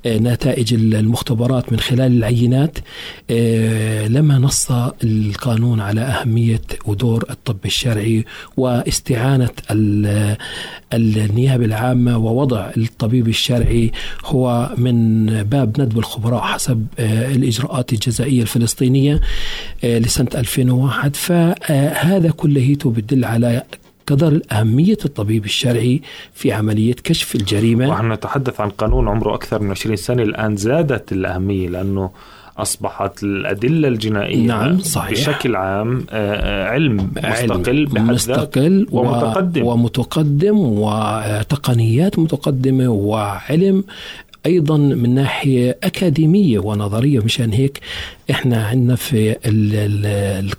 آه، 0.06 0.18
نتائج 0.18 0.74
المختبرات 0.74 1.72
من 1.72 1.80
خلال 1.80 2.16
العينات 2.16 2.78
لما 4.08 4.38
نص 4.38 4.70
القانون 5.04 5.80
على 5.80 6.00
أهمية 6.00 6.60
ودور 6.86 7.24
الطب 7.30 7.56
الشرعي 7.64 8.24
واستعانة 8.56 9.50
النيابة 10.92 11.64
العامة 11.64 12.18
ووضع 12.18 12.70
الطبيب 12.76 13.28
الشرعي 13.28 13.92
هو 14.24 14.70
من 14.76 15.26
باب 15.42 15.80
ندب 15.80 15.98
الخبراء 15.98 16.40
حسب 16.40 16.86
آه، 16.98 17.30
الإجراءات 17.34 17.92
الجزائية 17.92 18.42
الفلسطينية 18.42 19.20
آه، 19.84 19.98
لسنة 19.98 20.28
2001 20.34 21.16
فهذا 21.16 22.30
كليته 22.30 22.90
بدل 22.90 23.24
على 23.24 23.62
قدر 24.06 24.40
أهمية 24.52 24.98
الطبيب 25.04 25.44
الشرعي 25.44 26.02
في 26.34 26.52
عملية 26.52 26.94
كشف 27.04 27.34
الجريمة. 27.34 27.88
ونحن 27.88 28.12
نتحدث 28.12 28.60
عن 28.60 28.70
قانون 28.70 29.08
عمره 29.08 29.34
أكثر 29.34 29.62
من 29.62 29.70
20 29.70 29.96
سنة 29.96 30.22
الآن 30.22 30.56
زادت 30.56 31.12
الأهمية 31.12 31.68
لأنه 31.68 32.10
أصبحت 32.58 33.22
الأدلة 33.22 33.88
الجنائية 33.88 34.46
نعم 34.46 34.78
صحيح. 34.78 35.10
بشكل 35.12 35.56
عام 35.56 36.06
آه، 36.10 36.64
علم 36.68 37.10
مستقل 37.16 37.86
بحد 37.86 38.10
مستقل 38.10 38.86
ومتقدم. 38.92 39.64
ومتقدم 39.64 40.58
وتقنيات 40.58 42.18
متقدمة 42.18 42.88
وعلم 42.88 43.84
أيضا 44.46 44.76
من 44.76 45.14
ناحية 45.14 45.78
أكاديمية 45.82 46.58
ونظرية 46.58 47.20
مشان 47.20 47.52
هيك 47.52 47.80
إحنا 48.30 48.66
عندنا 48.66 48.96
في 48.96 49.36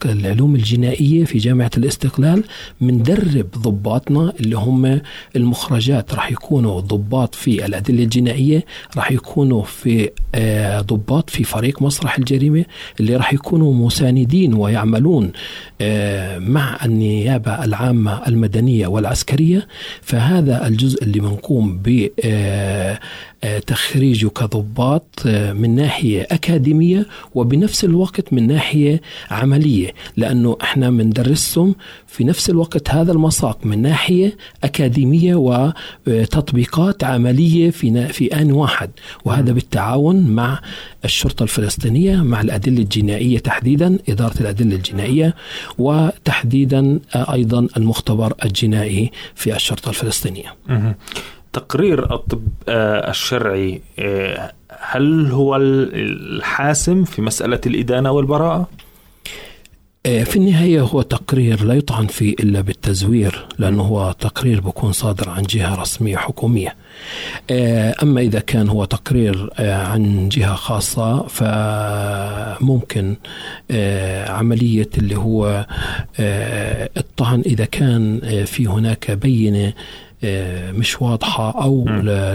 العلوم 0.05 0.55
الجنائية 0.55 1.25
في 1.25 1.37
جامعة 1.37 1.71
الاستقلال 1.77 2.43
بندرب 2.81 3.45
ضباطنا 3.57 4.33
اللي 4.39 4.57
هم 4.57 5.01
المخرجات. 5.35 6.13
راح 6.13 6.31
يكونوا 6.31 6.79
ضباط 6.79 7.35
في 7.35 7.65
الأدلة 7.65 8.03
الجنائية 8.03 8.65
راح 8.97 9.11
يكونوا 9.11 9.63
في 9.63 10.09
آه، 10.35 10.81
ضباط 10.81 11.29
في 11.29 11.43
فريق 11.43 11.81
مسرح 11.81 12.17
الجريمة 12.17 12.65
اللي 12.99 13.15
راح 13.15 13.33
يكونوا 13.33 13.73
مساندين 13.73 14.53
ويعملون 14.53 15.31
آه، 15.81 16.37
مع 16.37 16.77
النيابة 16.85 17.63
العامة 17.65 18.27
المدنية 18.27 18.87
والعسكرية. 18.87 19.67
فهذا 20.01 20.67
الجزء 20.67 21.03
اللي 21.03 21.19
بنقوم 21.19 21.77
ب 21.77 22.09
تخريجه 23.67 24.27
كضباط 24.27 25.21
من 25.25 25.75
ناحية 25.75 26.27
أكاديمية 26.31 27.05
وبنفس 27.35 27.83
الوقت 27.83 28.33
من 28.33 28.47
ناحية 28.47 29.01
عملية 29.31 29.93
لأنه 30.17 30.57
إحنا 30.61 30.89
بندرسهم 30.89 31.75
في 32.07 32.23
نفس 32.23 32.49
الوقت 32.49 32.89
هذا 32.89 33.11
المساق 33.11 33.65
من 33.65 33.81
ناحية 33.81 34.37
أكاديمية 34.63 35.35
وتطبيقات 36.07 37.03
عملية 37.03 37.69
في 37.69 38.07
في 38.07 38.41
آن 38.41 38.51
واحد. 38.51 38.89
وهذا 39.25 39.51
بالتعاون 39.51 40.27
مع 40.27 40.61
الشرطة 41.05 41.43
الفلسطينية 41.43 42.15
مع 42.23 42.41
الأدلة 42.41 42.77
الجنائية 42.81 43.39
تحديدا 43.39 43.97
إدارة 44.09 44.41
الأدلة 44.41 44.75
الجنائية 44.75 45.35
وتحديدا 45.77 46.99
أيضا 47.15 47.67
المختبر 47.77 48.33
الجنائي 48.45 49.11
في 49.35 49.55
الشرطة 49.55 49.89
الفلسطينية. 49.89 50.55
تقرير 51.53 52.13
الطب 52.13 52.47
آه، 52.69 53.09
الشرعي 53.09 53.81
آه، 53.99 54.51
هل 54.79 55.31
هو 55.31 55.55
الحاسم 55.55 57.03
في 57.03 57.21
مسألة 57.21 57.61
الإدانة 57.65 58.11
والبراءة؟ 58.11 58.69
آه، 60.05 60.23
في 60.23 60.35
النهاية 60.35 60.81
هو 60.81 61.01
تقرير 61.01 61.63
لا 61.63 61.73
يطعن 61.73 62.07
فيه 62.07 62.33
إلا 62.33 62.61
بالتزوير 62.61 63.45
لأنه 63.57 63.83
هو 63.83 64.11
تقرير 64.11 64.61
بكون 64.61 64.91
صادر 64.91 65.29
عن 65.29 65.43
جهة 65.43 65.81
رسمية 65.81 66.17
حكومية 66.17 66.75
أما 68.03 68.21
إذا 68.21 68.39
كان 68.39 68.69
هو 68.69 68.85
تقرير 68.85 69.49
عن 69.59 70.29
جهة 70.29 70.55
خاصة 70.55 71.27
فممكن 71.27 73.15
عملية 74.27 74.89
اللي 74.97 75.15
هو 75.15 75.67
الطعن 76.97 77.41
إذا 77.45 77.65
كان 77.65 78.19
في 78.45 78.67
هناك 78.67 79.11
بينة 79.11 79.73
مش 80.71 81.01
واضحة 81.01 81.63
أو 81.63 81.85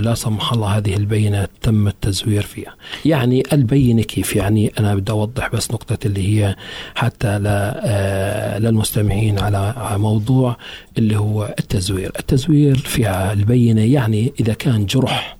لا 0.00 0.14
سمح 0.14 0.52
الله 0.52 0.68
هذه 0.68 0.96
البينة 0.96 1.48
تم 1.62 1.88
التزوير 1.88 2.42
فيها. 2.42 2.74
يعني 3.04 3.42
البينة 3.52 4.02
كيف؟ 4.02 4.36
يعني 4.36 4.72
أنا 4.78 4.94
بدي 4.94 5.12
أوضح 5.12 5.48
بس 5.48 5.70
نقطة 5.70 5.98
اللي 6.06 6.28
هي 6.28 6.56
حتى 6.94 7.28
آه، 7.46 8.58
للمستمعين 8.58 9.38
على 9.38 9.74
موضوع 9.98 10.56
اللي 10.98 11.16
هو 11.16 11.54
التزوير. 11.58 12.12
التزوير 12.18 12.76
في 12.76 13.10
البينة 13.32 13.82
يعني 13.82 14.32
إذا 14.40 14.54
كان 14.54 14.86
جرح 14.86 15.36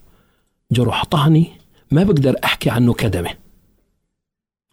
جرح 0.72 1.04
طعني 1.04 1.46
ما 1.90 2.02
بقدر 2.02 2.36
أحكي 2.44 2.70
عنه 2.70 2.94
كدمة. 2.94 3.30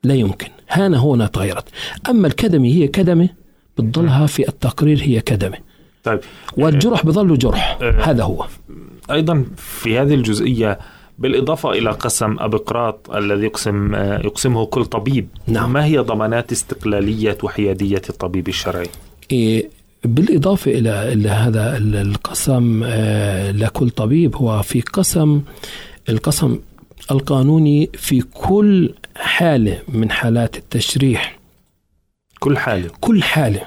لا 0.03 0.13
يمكن. 0.13 0.47
هنا 0.69 0.97
هنا 0.97 1.27
تغيرت. 1.27 1.65
أما 2.09 2.27
الكدمة 2.27 2.67
هي 2.67 2.87
كدمة 2.87 3.29
بتضلها 3.77 4.27
في 4.27 4.47
التقرير 4.47 5.01
هي 5.03 5.21
كدمة. 5.21 5.70
طيب. 6.03 6.19
والجرح 6.57 7.05
بظل 7.05 7.37
جرح. 7.37 7.77
أه 7.81 7.91
هذا 7.91 8.23
هو. 8.23 8.45
أيضا 9.11 9.45
في 9.57 9.99
هذه 9.99 10.13
الجزئية 10.13 10.79
بالإضافة 11.19 11.71
إلى 11.71 11.89
قسم 11.89 12.35
ابقراط 12.39 13.11
الذي 13.11 13.45
يقسم 13.45 13.95
آه، 13.95 14.19
يقسمه 14.19 14.65
كل 14.65 14.85
طبيب 14.85 15.27
نعم. 15.47 15.73
ما 15.73 15.85
هي 15.85 15.97
ضمانات 15.97 16.51
استقلالية 16.51 17.37
وحيادية 17.43 18.01
الطبيب 18.09 18.47
الشرعي؟ 18.47 18.87
إيه 19.31 19.69
بالإضافة 20.03 20.71
إلى 20.71 21.13
إلى 21.13 21.29
هذا 21.29 21.77
القسم 21.77 22.81
آه، 22.85 23.51
لكل 23.51 23.89
طبيب 23.89 24.35
هو 24.35 24.61
في 24.61 24.81
قسم 24.81 25.41
القسم 26.09 26.59
القانوني 27.11 27.89
في 27.93 28.21
كل 28.21 28.93
حالة 29.15 29.81
من 29.87 30.11
حالات 30.11 30.57
التشريح. 30.57 31.39
كل 32.39 32.57
حالة. 32.57 32.89
كل 32.99 33.23
حالة 33.23 33.61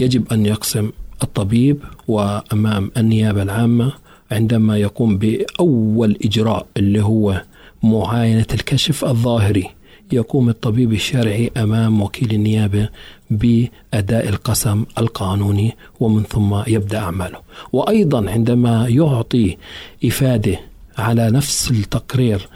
يجب 0.00 0.32
أن 0.32 0.46
يقسم 0.46 0.90
الطبيب 1.22 1.78
وأمام 2.08 2.90
النيابة 2.96 3.42
العامة 3.42 3.92
عندما 4.30 4.76
يقوم 4.78 5.18
بأول 5.18 6.18
إجراء 6.24 6.66
اللي 6.76 7.02
هو 7.02 7.42
معاينة 7.82 8.46
الكشف 8.54 9.04
الظاهري. 9.04 9.70
يقوم 10.12 10.48
الطبيب 10.48 10.92
الشرعي 10.92 11.50
أمام 11.56 12.02
وكيل 12.02 12.32
النيابة 12.32 12.88
بأداء 13.30 14.28
القسم 14.28 14.84
القانوني 14.98 15.76
ومن 16.00 16.22
ثم 16.22 16.62
يبدأ 16.66 16.98
أعماله. 16.98 17.38
وأيضا 17.72 18.30
عندما 18.30 18.88
يعطي 18.88 19.56
إفادة 20.04 20.60
على 20.98 21.30
نفس 21.30 21.70
التقرير 21.70 22.48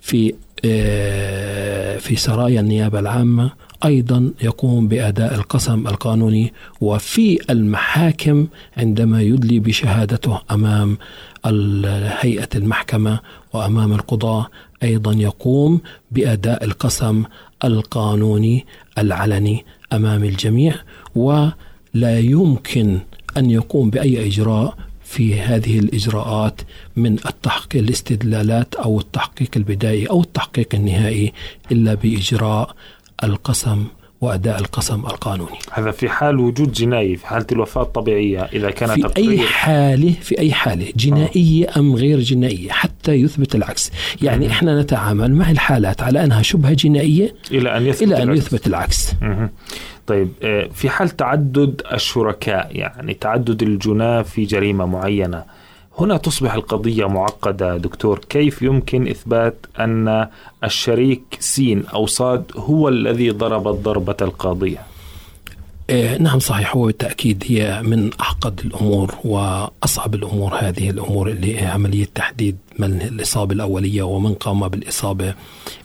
في 0.00 0.34
آه، 0.64 1.98
في 1.98 2.16
سرايا 2.16 2.60
النيابة 2.60 2.98
العامة 2.98 3.50
أيضا 3.84 4.32
يقوم 4.42 4.88
بأداء 4.88 5.34
القسم 5.34 5.86
القانوني 5.86 6.52
وفي 6.80 7.38
المحاكم 7.50 8.46
عندما 8.76 9.22
يدلي 9.22 9.58
بشهادته 9.58 10.40
أمام 10.50 10.98
هيئه 12.20 12.48
المحكمة 12.54 13.20
وأمام 13.52 13.92
القضاة 13.92 14.46
أيضا 14.82 15.12
يقوم 15.12 15.80
بأداء 16.10 16.64
القسم 16.64 17.24
القانوني 17.64 18.66
العلني 18.98 19.64
أمام 19.92 20.24
الجميع 20.24 20.74
ولا 21.14 22.18
يمكن 22.18 22.98
أن 23.36 23.50
يقوم 23.50 23.90
بأي 23.90 24.26
إجراء 24.26 24.76
في 25.04 25.40
هذه 25.40 25.78
الإجراءات 25.78 26.60
من 26.96 27.12
التحقيق 27.12 27.82
الاستدلالات 27.82 28.74
أو 28.74 29.00
التحقيق 29.00 29.50
البدائي 29.56 30.06
أو 30.06 30.20
التحقيق 30.20 30.74
النهائي 30.74 31.32
إلا 31.72 31.94
بإجراء 31.94 32.74
القسم 33.24 33.84
وأداء 34.20 34.58
القسم 34.58 35.00
القانوني. 35.00 35.58
هذا 35.72 35.90
في 35.90 36.08
حال 36.08 36.38
وجود 36.38 36.72
جنايه 36.72 37.16
في 37.16 37.26
حالة 37.26 37.46
الوفاة 37.52 37.82
الطبيعية 37.82 38.40
إذا 38.40 38.70
كانت 38.70 39.06
في 39.06 39.16
أي 39.16 39.38
حالة 39.40 40.12
في 40.12 40.38
أي 40.38 40.52
حالة 40.52 40.92
جنائية 40.96 41.68
آه. 41.68 41.78
أم 41.78 41.94
غير 41.94 42.20
جنائية 42.20 42.70
حتى 42.70 43.12
يثبت 43.12 43.54
العكس، 43.54 43.92
يعني 44.22 44.44
مم. 44.44 44.50
إحنا 44.50 44.80
نتعامل 44.82 45.34
مع 45.34 45.50
الحالات 45.50 46.02
على 46.02 46.24
أنها 46.24 46.42
شبهة 46.42 46.72
جنائية 46.72 47.34
إلى 47.50 47.76
أن 47.76 47.86
يثبت 47.86 48.02
إلى 48.02 48.16
أن 48.16 48.22
العكس. 48.22 48.38
يثبت 48.46 48.66
العكس. 48.66 49.12
طيب 50.06 50.28
آه، 50.42 50.68
في 50.74 50.90
حال 50.90 51.08
تعدد 51.08 51.82
الشركاء 51.92 52.76
يعني 52.76 53.14
تعدد 53.14 53.62
الجناة 53.62 54.22
في 54.22 54.44
جريمة 54.44 54.86
معينة 54.86 55.44
هنا 55.98 56.16
تصبح 56.16 56.54
القضية 56.54 57.06
معقدة. 57.06 57.76
دكتور 57.76 58.18
كيف 58.18 58.62
يمكن 58.62 59.08
إثبات 59.08 59.66
أن 59.78 60.28
الشريك 60.64 61.22
سين 61.40 61.86
أو 61.86 62.06
صاد 62.06 62.52
هو 62.56 62.88
الذي 62.88 63.30
ضرب 63.30 63.68
الضربة 63.68 64.16
القاضية؟ 64.22 64.89
نعم 66.20 66.38
صحيح 66.38 66.76
هو 66.76 66.86
بالتأكيد 66.86 67.44
هي 67.46 67.82
من 67.82 68.10
أعقد 68.20 68.60
الأمور 68.64 69.14
وأصعب 69.24 70.14
الأمور 70.14 70.54
هذه 70.54 70.90
الأمور 70.90 71.30
اللي 71.30 71.60
هي 71.60 71.66
عملية 71.66 72.06
تحديد 72.14 72.56
من 72.78 73.02
الإصابة 73.02 73.54
الأولية 73.54 74.02
ومن 74.02 74.34
قام 74.34 74.68
بالإصابة 74.68 75.34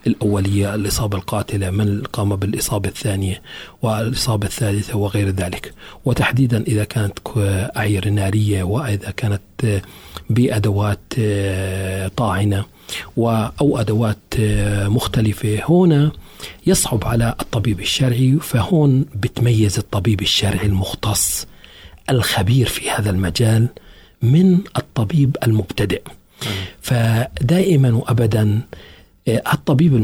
الأولية 0.07 0.75
الإصابة 0.75 1.17
القاتلة 1.17 1.69
من 1.69 2.03
قام 2.03 2.35
بالإصابة 2.35 2.89
الثانية 2.89 3.41
والإصابة 3.81 4.47
الثالثة 4.47 4.97
وغير 4.97 5.29
ذلك. 5.29 5.73
وتحديدا 6.05 6.63
إذا 6.67 6.83
كانت 6.83 7.19
أعير 7.77 8.09
نارية 8.09 8.63
وإذا 8.63 9.11
كانت 9.11 9.81
بأدوات 10.29 10.99
آه، 11.19 12.07
طاعنة 12.07 12.65
أو 13.61 13.77
أدوات 13.79 14.17
آه، 14.39 14.87
مختلفة 14.87 15.59
هنا 15.69 16.11
يصعب 16.67 17.05
على 17.05 17.35
الطبيب 17.41 17.79
الشرعي 17.79 18.37
فهون 18.41 19.05
بتميز 19.15 19.77
الطبيب 19.77 20.21
الشرعي 20.21 20.65
المختص 20.65 21.47
الخبير 22.09 22.67
في 22.67 22.89
هذا 22.89 23.09
المجال 23.09 23.67
من 24.21 24.59
الطبيب 24.77 25.37
المبتدئ. 25.43 26.01
فدائما 26.81 27.91
وابدا 27.91 28.61
الطبيب 29.27 29.95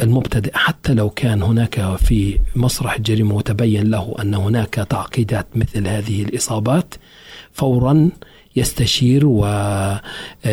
المبتدئ 0.00 0.50
حتى 0.54 0.94
لو 0.94 1.10
كان 1.10 1.42
هناك 1.42 1.96
في 1.96 2.40
مسرح 2.56 2.94
الجريمه 2.94 3.34
وتبين 3.34 3.90
له 3.90 4.14
أن 4.22 4.34
هناك 4.34 4.74
تعقيدات 4.74 5.46
مثل 5.54 5.88
هذه 5.88 6.22
الإصابات 6.22 6.94
فورا 7.52 8.10
يستشير 8.56 9.26
وينادي 9.26 10.48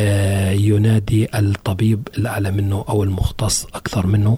آه، 1.34 1.40
الطبيب 1.40 2.08
الأعلى 2.18 2.52
منه 2.52 2.86
أو 2.90 3.04
المختص 3.04 3.66
أكثر 3.66 4.08
منه 4.08 4.38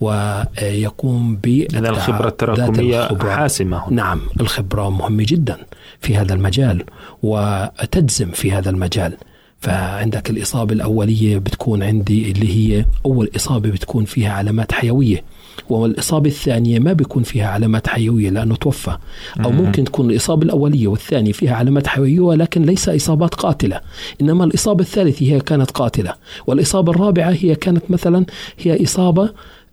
ويقوم 0.00 1.36
ب 1.36 1.66
الخبرة 1.74 2.28
التراكمية 2.28 3.08
حاسمة 3.18 3.90
نعم 3.90 4.20
الخبرة 4.40 4.90
مهمة 4.90 5.24
جدا 5.28 5.56
في 6.00 6.16
هذا 6.16 6.34
المجال 6.34 6.84
وتجزم 7.22 8.30
في 8.30 8.52
هذا 8.52 8.70
المجال. 8.70 9.16
فعندك 9.60 10.30
الإصابة 10.30 10.74
الأولية 10.74 11.38
بتكون 11.38 11.82
عندي 11.82 12.30
اللي 12.30 12.48
هي 12.48 12.84
أول 13.06 13.30
إصابة 13.36 13.70
بتكون 13.70 14.04
فيها 14.04 14.32
علامات 14.32 14.72
حيوية 14.72 15.24
والإصابة 15.68 16.28
الثانية 16.28 16.78
ما 16.78 16.92
بيكون 16.92 17.22
فيها 17.22 17.48
علامات 17.48 17.88
حيوية 17.88 18.30
لأنه 18.30 18.56
توفى 18.56 18.96
أو 19.44 19.50
ممكن 19.50 19.84
تكون 19.84 20.10
الإصابة 20.10 20.42
الأولية 20.42 20.88
والثانية 20.88 21.32
فيها 21.32 21.54
علامات 21.54 21.86
حيوية 21.86 22.20
ولكن 22.20 22.62
ليس 22.62 22.88
إصابات 22.88 23.34
قاتلة 23.34 23.80
إنما 24.20 24.44
الإصابة 24.44 24.80
الثالثة 24.82 25.26
هي 25.26 25.40
كانت 25.40 25.70
قاتلة 25.70 26.14
والإصابة 26.46 26.92
الرابعة 26.92 27.30
هي 27.30 27.54
كانت 27.54 27.90
مثلا 27.90 28.26
هي 28.58 28.84
إصابة 28.84 29.30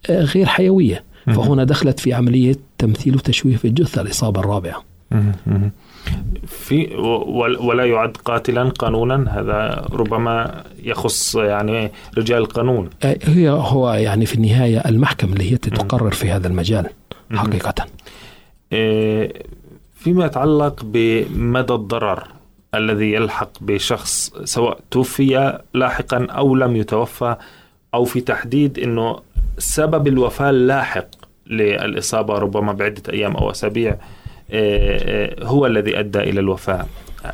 آه، 0.10 0.22
غير 0.24 0.46
حيوية 0.46 1.04
فهنا 1.36 1.64
دخلت 1.64 2.00
في 2.00 2.14
عملية 2.14 2.56
تمثيل 2.78 3.16
وتشويه 3.16 3.56
في 3.56 3.68
الجثة 3.68 4.02
الإصابة 4.02 4.40
الرابعة. 4.40 4.84
في 6.48 6.96
ولا 7.60 7.86
يعد 7.86 8.18
قاتلا 8.18 8.70
قانونا. 8.70 9.40
هذا 9.40 9.88
ربما 9.92 10.64
يخص 10.84 11.36
يعني 11.36 11.92
رجال 12.18 12.38
القانون. 12.38 12.90
هي 13.04 13.50
هو 13.50 13.94
يعني 13.94 14.26
في 14.26 14.36
النهاية 14.36 14.84
المحكمة 14.86 15.34
اللي 15.34 15.52
هي 15.52 15.58
تقرر 15.58 16.12
في 16.12 16.32
هذا 16.32 16.48
المجال 16.48 16.90
حقيقة. 17.34 17.86
إيه، 18.72 19.34
فيما 19.96 20.26
يتعلق 20.26 20.82
بمدى 20.84 21.74
الضرر 21.74 22.28
الذي 22.76 23.14
يلحق 23.14 23.50
بشخص 23.62 24.34
سواء 24.44 24.80
توفي 24.92 25.60
لاحقا 25.74 26.28
أو 26.30 26.56
لم 26.56 26.76
يتوفى 26.76 27.36
أو 27.94 28.06
في 28.06 28.22
تحديد 28.22 28.80
إنه 28.80 29.20
سبب 29.58 30.08
الوفاة 30.08 30.50
اللاحق 30.50 31.08
للإصابة 31.48 32.34
ربما 32.34 32.74
بعدة 32.74 33.14
أيام 33.14 33.36
أو 33.36 33.52
أسابيع 33.52 33.96
هو 35.44 35.66
الذي 35.66 36.00
أدى 36.00 36.20
إلى 36.20 36.40
الوفاة 36.40 36.86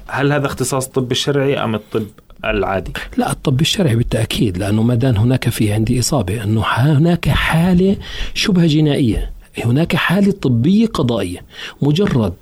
هل 0.08 0.32
هذا 0.34 0.45
اختصاص 0.45 0.86
الطب 0.86 1.12
الشرعي 1.12 1.63
أم 1.63 1.76
الطب 1.76 2.08
العادي؟ 2.45 2.93
لا 3.17 3.32
الطب 3.32 3.62
الشرعي 3.62 3.95
بالتأكيد 3.95 4.58
لأنه 4.58 4.84
ما 4.84 4.95
دام 4.95 5.15
هناك 5.15 5.50
في 5.50 5.74
عندي 5.74 6.00
إصابة 6.00 6.43
أنه 6.43 6.62
هناك 6.65 7.30
حالة 7.30 7.97
شبهه 8.34 8.67
جنائية 8.67 9.32
هناك 9.65 9.95
حالة 9.95 10.32
طبية 10.32 10.88
قضائية 10.88 11.39
مجرد 11.82 12.34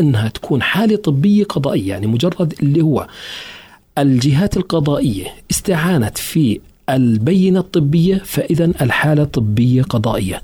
إنها 0.00 0.28
تكون 0.28 0.62
حالة 0.62 0.96
طبية 0.96 1.44
قضائية 1.44 1.88
يعني 1.88 2.06
مجرد 2.06 2.54
اللي 2.62 2.82
هو 2.82 3.06
الجهات 3.98 4.56
القضائية 4.56 5.26
استعانت 5.50 6.18
في 6.18 6.60
البينة 6.90 7.60
الطبية 7.60 8.22
فإذا 8.24 8.64
الحالة 8.64 9.24
طبية 9.24 9.82
قضائية. 9.82 10.42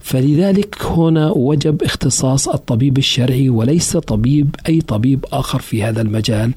فلذلك 0.00 0.82
هنا 0.82 1.30
وجب 1.30 1.82
اختصاص 1.82 2.48
الطبيب 2.48 2.98
الشرعي 2.98 3.48
وليس 3.48 3.96
طبيب 3.96 4.54
أي 4.68 4.80
طبيب 4.80 5.24
آخر 5.32 5.58
في 5.58 5.82
هذا 5.82 6.02
المجال 6.02 6.52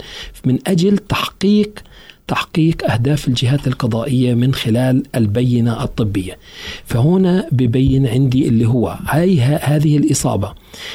من 0.45 0.59
أجل 0.67 0.97
تحقيق 0.97 1.71
تحقيق 2.27 2.91
أهداف 2.91 3.27
الجهات 3.27 3.67
القضائية 3.67 4.33
من 4.33 4.53
خلال 4.53 5.03
البينة 5.15 5.83
الطبية. 5.83 6.37
فهنا 6.85 7.47
ببين 7.51 8.07
عندي 8.07 8.47
اللي 8.47 8.67
هو 8.67 8.97
هاي 9.05 9.39
هذه 9.41 9.97
الإصابة 9.97 10.53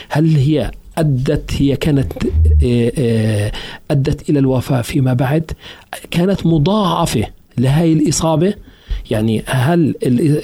هل 0.08 0.36
هي 0.36 0.70
أدت 0.98 1.50
هي 1.58 1.76
كانت 1.76 2.12
آه، 2.64 2.92
آه، 2.98 3.52
أدت 3.90 4.30
إلى 4.30 4.38
الوفاة 4.38 4.82
فيما 4.82 5.12
بعد؟ 5.12 5.52
كانت 6.10 6.46
مضاعفة. 6.46 7.26
لهي 7.58 7.92
الإصابة؟ 7.92 8.54
يعني 9.10 9.42
هل 9.46 9.94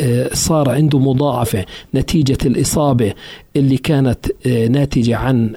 آه، 0.00 0.34
صار 0.34 0.70
عنده 0.70 0.98
مضاعفة 0.98 1.64
نتيجة 1.94 2.38
الإصابة 2.46 3.12
اللي 3.56 3.76
كانت 3.76 4.46
ناتجة 4.46 5.16
عن 5.16 5.54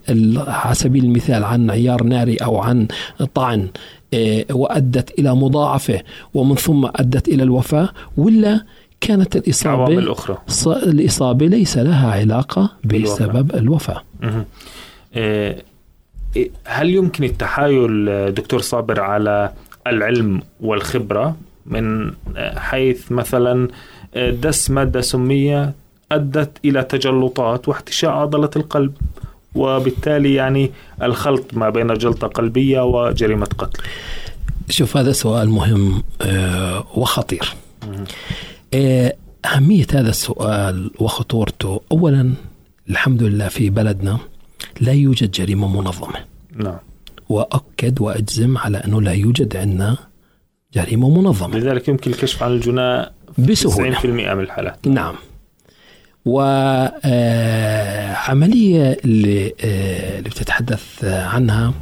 على 0.47 0.75
سبيل 0.75 1.03
المثال 1.03 1.43
عن 1.43 1.71
عيار 1.71 2.03
ناري 2.03 2.35
أو 2.35 2.57
عن 2.57 2.87
طعن 3.33 3.67
وأدت 4.51 5.19
إلى 5.19 5.35
مضاعفة 5.35 6.01
ومن 6.33 6.55
ثم 6.55 6.85
أدت 6.85 7.27
إلى 7.27 7.43
الوفاة 7.43 7.89
ولا 8.17 8.65
كانت 9.01 9.35
الإصابة 9.35 9.87
الأخرى؟ 9.99 10.37
الإصابة 10.67 11.45
ليس 11.45 11.77
لها 11.77 12.11
علاقة 12.11 12.71
بسبب 12.85 13.55
الوفاة. 13.55 14.03
آه، 15.15 15.55
هل 16.65 16.89
يمكن 16.89 17.23
التحايل 17.23 18.05
دكتور 18.33 18.61
صابر 18.61 18.99
على 18.99 19.51
العلم 19.87 20.41
والخبرة 20.61 21.35
من 21.65 22.13
حيث 22.37 23.11
مثلا 23.11 23.67
دس 24.15 24.71
مادة 24.71 25.01
سمية 25.01 25.73
أدت 26.11 26.57
إلى 26.65 26.83
تجلطات 26.83 27.67
واحتشاء 27.67 28.11
عضلة 28.11 28.49
القلب 28.55 28.93
وبالتالي 29.55 30.33
يعني 30.33 30.71
الخلط 31.01 31.53
ما 31.53 31.69
بين 31.69 31.93
جلطة 31.93 32.27
قلبية 32.27 32.81
وجريمة 32.81 33.45
قتل. 33.45 33.83
شوف 34.69 34.97
هذا 34.97 35.11
سؤال 35.11 35.49
مهم 35.49 36.03
آه، 36.21 36.85
وخطير. 36.95 37.53
آه، 38.73 39.15
أهمية 39.45 39.87
هذا 39.93 40.09
السؤال 40.09 40.91
وخطورته 40.99 41.81
أولا 41.91 42.33
الحمد 42.89 43.23
لله 43.23 43.47
في 43.47 43.69
بلدنا 43.69 44.17
لا 44.81 44.93
يوجد 44.93 45.31
جريمة 45.31 45.81
منظمة. 45.81 46.19
نعم. 46.55 46.77
وأكد 47.31 48.01
وأجزم 48.01 48.57
على 48.57 48.77
أنه 48.77 49.01
لا 49.01 49.11
يوجد 49.11 49.57
عندنا 49.57 49.97
جريمة 50.73 51.09
منظمة. 51.09 51.57
لذلك 51.57 51.87
يمكن 51.87 52.11
الكشف 52.11 52.43
عن 52.43 52.51
الجناء 52.51 53.13
بسهولة. 53.37 53.99
90% 53.99 54.33
من 54.33 54.43
الحالات. 54.43 54.87
نعم. 54.87 55.15
وعملية 56.25 57.11
آه، 58.91 58.97
اللي, 59.05 59.53
آه، 59.61 60.17
اللي 60.19 60.29
بتتحدث 60.29 61.03
عنها 61.03 61.73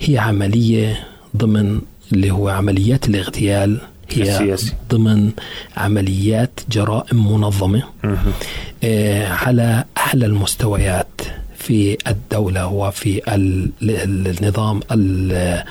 هي 0.00 0.18
عملية 0.18 1.04
ضمن 1.36 1.80
اللي 2.12 2.30
هو 2.30 2.48
عمليات 2.48 3.08
الاغتيال. 3.08 3.80
هي 4.10 4.22
السياسي. 4.22 4.72
ضمن 4.90 5.30
عمليات 5.76 6.60
جرائم 6.70 7.32
منظمة. 7.32 7.82
آه 8.84 9.28
على 9.28 9.84
أعلى 9.98 10.26
المستويات. 10.26 11.20
في 11.62 11.98
الدولة 12.06 12.66
وفي 12.66 13.22
النظام 13.82 14.80
آه، 14.90 15.64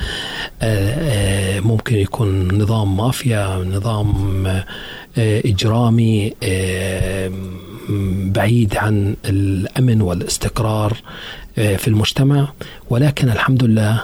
آه، 0.61 1.59
ممكن 1.59 1.95
يكون 1.95 2.61
نظام 2.61 2.97
مافيا 2.97 3.57
نظام 3.57 4.45
آه، 4.47 4.63
إجرامي 5.17 6.33
بعيد 8.31 8.77
عن 8.77 9.15
الأمن 9.25 10.01
والاستقرار 10.01 10.97
في 11.55 11.87
المجتمع. 11.87 12.53
ولكن 12.89 13.29
الحمد 13.29 13.63
لله 13.63 14.01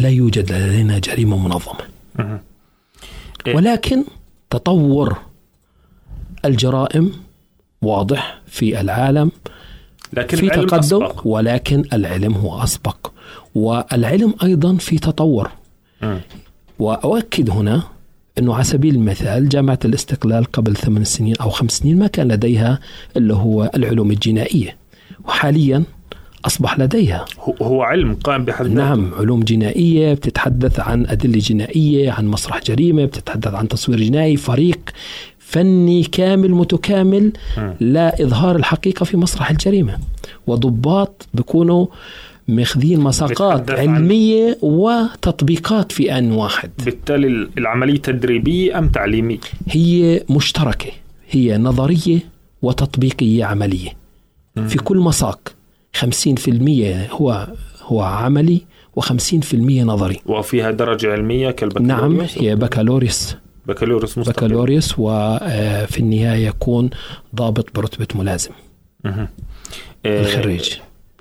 لا 0.00 0.08
يوجد 0.08 0.52
لدينا 0.52 0.98
جريمة 0.98 1.36
منظمة. 1.36 1.84
ولكن 3.54 4.04
تطور 4.50 5.16
الجرائم 6.44 7.12
واضح 7.82 8.38
في 8.46 8.80
العالم. 8.80 9.30
لكن 10.12 10.36
في 10.36 10.48
تقدم 10.48 10.78
أسبق. 10.78 11.20
ولكن 11.24 11.84
العلم 11.92 12.34
هو 12.34 12.62
أسبق. 12.62 13.10
والعلم 13.54 14.34
أيضا 14.42 14.76
في 14.76 14.98
تطور. 14.98 15.50
م. 16.02 16.16
وأؤكد 16.78 17.50
هنا 17.50 17.82
أنه 18.38 18.54
على 18.54 18.64
سبيل 18.64 18.94
المثال 18.94 19.48
جامعة 19.48 19.78
الاستقلال 19.84 20.44
قبل 20.44 20.76
ثمان 20.76 21.04
سنين 21.04 21.34
أو 21.40 21.50
خمس 21.50 21.72
سنين 21.72 21.98
ما 21.98 22.06
كان 22.06 22.28
لديها 22.28 22.78
اللي 23.16 23.34
هو 23.34 23.70
العلوم 23.74 24.10
الجنائية. 24.10 24.76
وحاليا 25.24 25.82
أصبح 26.44 26.78
لديها. 26.78 27.24
هو 27.62 27.82
علم 27.82 28.14
قائم 28.14 28.44
بحد 28.44 28.66
نعم 28.66 29.14
علوم 29.14 29.40
جنائية 29.40 30.14
بتتحدث 30.14 30.80
عن 30.80 31.06
أدلة 31.06 31.38
جنائية 31.38 32.10
عن 32.10 32.26
مسرح 32.26 32.60
جريمة 32.62 33.04
بتتحدث 33.04 33.54
عن 33.54 33.68
تصوير 33.68 34.00
جنائي 34.00 34.36
فريق 34.36 34.80
فني 35.48 36.02
كامل 36.04 36.50
متكامل 36.50 37.32
لا 37.80 38.22
إظهار 38.22 38.56
الحقيقة 38.56 39.04
في 39.04 39.16
مسرح 39.16 39.50
الجريمة. 39.50 39.98
وضباط 40.46 41.28
بيكونوا 41.34 41.86
ماخذين 42.48 43.00
مساقات 43.00 43.70
علمية 43.70 44.58
وتطبيقات 44.62 45.92
في 45.92 46.18
آن 46.18 46.32
واحد. 46.32 46.70
بالتالي 46.84 47.48
العملية 47.58 47.96
تدريبية 47.98 48.78
أم 48.78 48.88
تعليمية؟ 48.88 49.38
هي 49.68 50.24
مشتركة. 50.30 50.90
هي 51.30 51.58
نظرية 51.58 52.18
وتطبيقية 52.62 53.44
عملية. 53.44 53.90
في 54.68 54.78
كل 54.78 54.96
مساق 54.96 55.52
50% 55.96 57.10
هو 57.10 57.46
هو 57.82 58.00
عملي 58.00 58.60
و50% 59.00 59.54
نظري. 59.54 60.20
وفيها 60.26 60.70
درجة 60.70 61.12
علمية 61.12 61.50
كالبكالوريوس؟ 61.50 62.38
نعم 62.38 62.44
هي 62.44 62.56
بكالوريوس. 62.56 63.36
بكالوريوس 63.68 64.18
مستقل. 64.18 64.32
بكالوريوس 64.32 64.94
وفي 64.98 65.98
النهاية 65.98 66.46
يكون 66.46 66.90
ضابط 67.34 67.74
برتبة 67.74 68.06
ملازم. 68.14 68.50
أه 69.06 69.28
الخريج. 70.06 70.74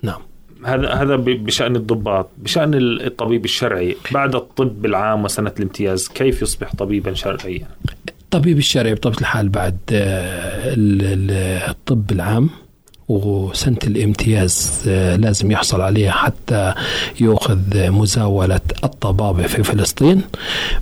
نعم. 0.04 0.22
هذا 0.66 0.94
هذا 0.94 1.16
بشأن 1.16 1.76
الضباط. 1.76 2.30
بشأن 2.38 2.74
الطبيب 2.74 3.46
الشرعي. 3.46 3.96
بعد 4.12 4.36
الطب 4.36 4.86
العام 4.86 5.24
وسنة 5.24 5.52
الامتياز 5.58 6.08
كيف 6.08 6.42
يصبح 6.42 6.76
طبيبا 6.76 7.14
شرعيا؟ 7.14 7.68
الطبيب 8.10 8.58
الشرعي 8.58 8.94
بطبيعة 8.94 9.20
الحال 9.20 9.50
بعد 9.50 9.78
آه، 9.92 10.74
الطب 11.72 12.12
العام 12.12 12.50
وسنة 13.10 13.78
الامتياز 13.84 14.72
آه، 14.88 15.16
لازم 15.16 15.52
يحصل 15.52 15.82
عليها 15.82 16.12
حتى 16.12 16.74
يأخذ 17.22 17.90
مزاولة 17.90 18.60
الطبابة 18.84 19.48
في 19.48 19.64
فلسطين 19.64 20.22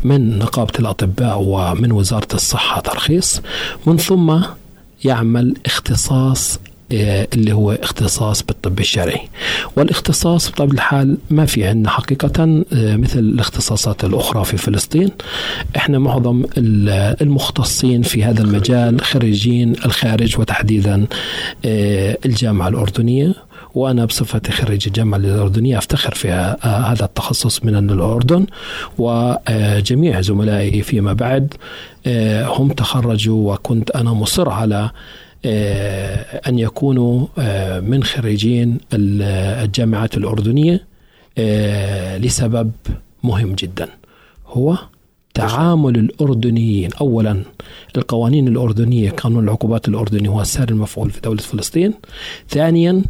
من 0.03 0.39
نقابة 0.39 0.73
الأطباء 0.79 1.41
ومن 1.41 1.91
وزارة 1.91 2.27
الصحة 2.33 2.81
ترخيص 2.81 3.41
من 3.85 3.97
ثم 3.97 4.41
يعمل 5.03 5.55
اختصاص 5.65 6.59
اللي 7.33 7.53
هو 7.53 7.71
اختصاص 7.71 8.43
بالطب 8.43 8.79
الشرعي. 8.79 9.21
والاختصاص 9.75 10.49
بطبيعة 10.49 10.73
الحال 10.73 11.17
ما 11.29 11.45
في 11.45 11.67
عندنا 11.67 11.89
حقيقة 11.89 12.63
آه، 12.73 12.95
مثل 12.95 13.19
الاختصاصات 13.19 14.03
الأخرى 14.03 14.45
في 14.45 14.57
فلسطين. 14.57 15.09
إحنا 15.75 15.99
معظم 15.99 16.45
المختصين 17.21 18.01
في 18.01 18.23
هذا 18.23 18.41
المجال 18.41 19.01
خريجين 19.01 19.75
الخارج 19.85 20.39
وتحديدا 20.39 21.05
آه، 21.65 22.17
الجامعة 22.25 22.67
الأردنية. 22.67 23.33
وأنا 23.75 24.05
بصفتي 24.05 24.51
خريج 24.51 24.83
الجامعة 24.87 25.17
الأردنية 25.17 25.77
أفتخر 25.77 26.13
في 26.13 26.31
هذا 26.61 27.05
التخصص 27.05 27.65
من 27.65 27.75
الأردن. 27.91 28.45
وجميع 28.97 30.21
زملائي 30.21 30.81
فيما 30.81 31.13
بعد 31.13 31.53
هم 32.57 32.71
تخرجوا 32.71 33.53
وكنت 33.53 33.91
أنا 33.91 34.13
مصر 34.13 34.49
على 34.49 34.89
أن 35.45 36.59
يكونوا 36.59 37.27
من 37.79 38.03
خريجين 38.03 38.77
الجامعات 38.93 40.17
الأردنية 40.17 40.83
لسبب 42.17 42.71
مهم 43.23 43.53
جدا. 43.53 43.89
هو 44.47 44.77
تعامل 45.33 45.97
الأردنيين. 45.97 46.89
أولا 47.01 47.43
القوانين 47.97 48.47
الأردنية 48.47 49.09
قانون 49.09 49.43
العقوبات 49.43 49.87
الأردني 49.87 50.27
هو 50.29 50.41
السار 50.41 50.69
المفعول 50.69 51.09
في 51.09 51.21
دولة 51.21 51.41
فلسطين. 51.41 51.93
ثانيا 52.49 53.01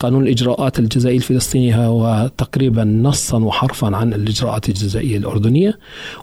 قانون 0.00 0.22
الإجراءات 0.22 0.78
الجزائية 0.78 1.16
الفلسطينية 1.16 1.86
هو 1.86 2.30
تقريبا 2.38 2.84
نصا 2.84 3.38
وحرفا 3.38 3.96
عن 3.96 4.14
الإجراءات 4.14 4.68
الجزائية 4.68 5.16
الأردنية. 5.16 5.78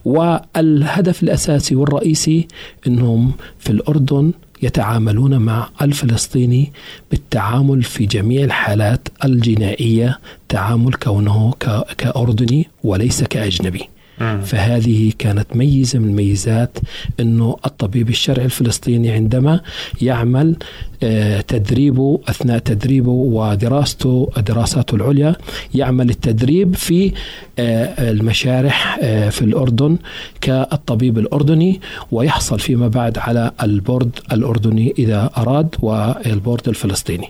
والهدف 0.05 1.23
الأساسي 1.23 1.75
والرئيسي 1.75 2.47
أنهم 2.87 3.31
في 3.59 3.69
الأردن 3.69 4.31
يتعاملون 4.61 5.37
مع 5.37 5.69
الفلسطيني 5.81 6.73
بالتعامل 7.11 7.83
في 7.83 8.05
جميع 8.05 8.43
الحالات 8.43 9.07
الجنائية 9.25 10.19
تعامل 10.49 10.93
كونه 10.93 11.53
كأردني 11.97 12.67
وليس 12.83 13.23
كأجنبي. 13.23 13.89
فهذه 14.43 15.11
كانت 15.19 15.55
ميزة 15.55 15.99
من 15.99 16.09
الميزات 16.09 16.77
أنه 17.19 17.57
الطبيب 17.65 18.09
الشرعي 18.09 18.45
الفلسطيني 18.45 19.11
عندما 19.11 19.61
يعمل 20.01 20.55
آه، 21.03 21.41
تدريبه 21.41 22.19
أثناء 22.27 22.59
تدريبه 22.59 23.11
ودراسته 23.11 24.29
دراساته 24.47 24.95
العليا 24.95 25.35
يعمل 25.73 26.09
التدريب 26.09 26.75
في 26.75 27.11
آه، 27.59 28.11
المشارح 28.11 28.99
آه، 29.01 29.29
في 29.29 29.41
الأردن 29.41 29.97
كالطبيب 30.41 31.17
الأردني 31.17 31.81
ويحصل 32.11 32.59
فيما 32.59 32.87
بعد 32.87 33.17
على 33.17 33.51
ال 33.63 33.73
Board 33.73 34.19
الأردني 34.31 34.93
إذا 34.99 35.29
أراد 35.37 35.75
وال 35.79 36.04
Board 36.04 36.67
الفلسطيني. 36.67 37.29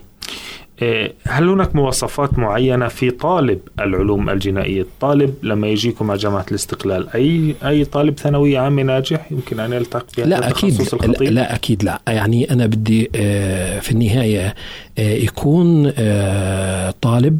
هل 1.27 1.49
هناك 1.49 1.75
مواصفات 1.75 2.39
معينة 2.39 2.87
في 2.87 3.11
طالب 3.11 3.59
العلوم 3.79 4.29
الجنائية؟ 4.29 4.81
الطالب 4.81 5.33
لما 5.43 5.67
يجيكم 5.67 6.07
مع 6.07 6.15
جامعة 6.15 6.45
الاستقلال 6.51 7.09
أي 7.09 7.55
أي 7.65 7.85
طالب 7.85 8.19
ثانوية 8.19 8.59
عامة 8.59 8.83
ناجح 8.83 9.31
يمكن 9.31 9.59
أن 9.59 9.73
يلتقي 9.73 10.05
بهذا 10.17 10.29
لا 10.29 10.49
أكيد. 10.49 10.81
لا, 11.03 11.29
لا 11.29 11.55
أكيد 11.55 11.83
لا. 11.83 12.01
يعني 12.07 12.51
أنا 12.51 12.65
بدي 12.65 13.11
آه، 13.15 13.79
في 13.79 13.91
النهاية 13.91 14.55
آه، 14.97 15.13
يكون 15.13 15.93
آه، 15.97 16.93
طالب 17.01 17.39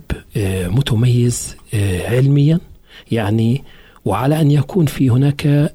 متميز 0.67 1.57
علميا. 2.07 2.59
يعني 3.11 3.63
وعلى 4.05 4.41
أن 4.41 4.51
يكون 4.51 4.85
في 4.85 5.09
هناك 5.09 5.71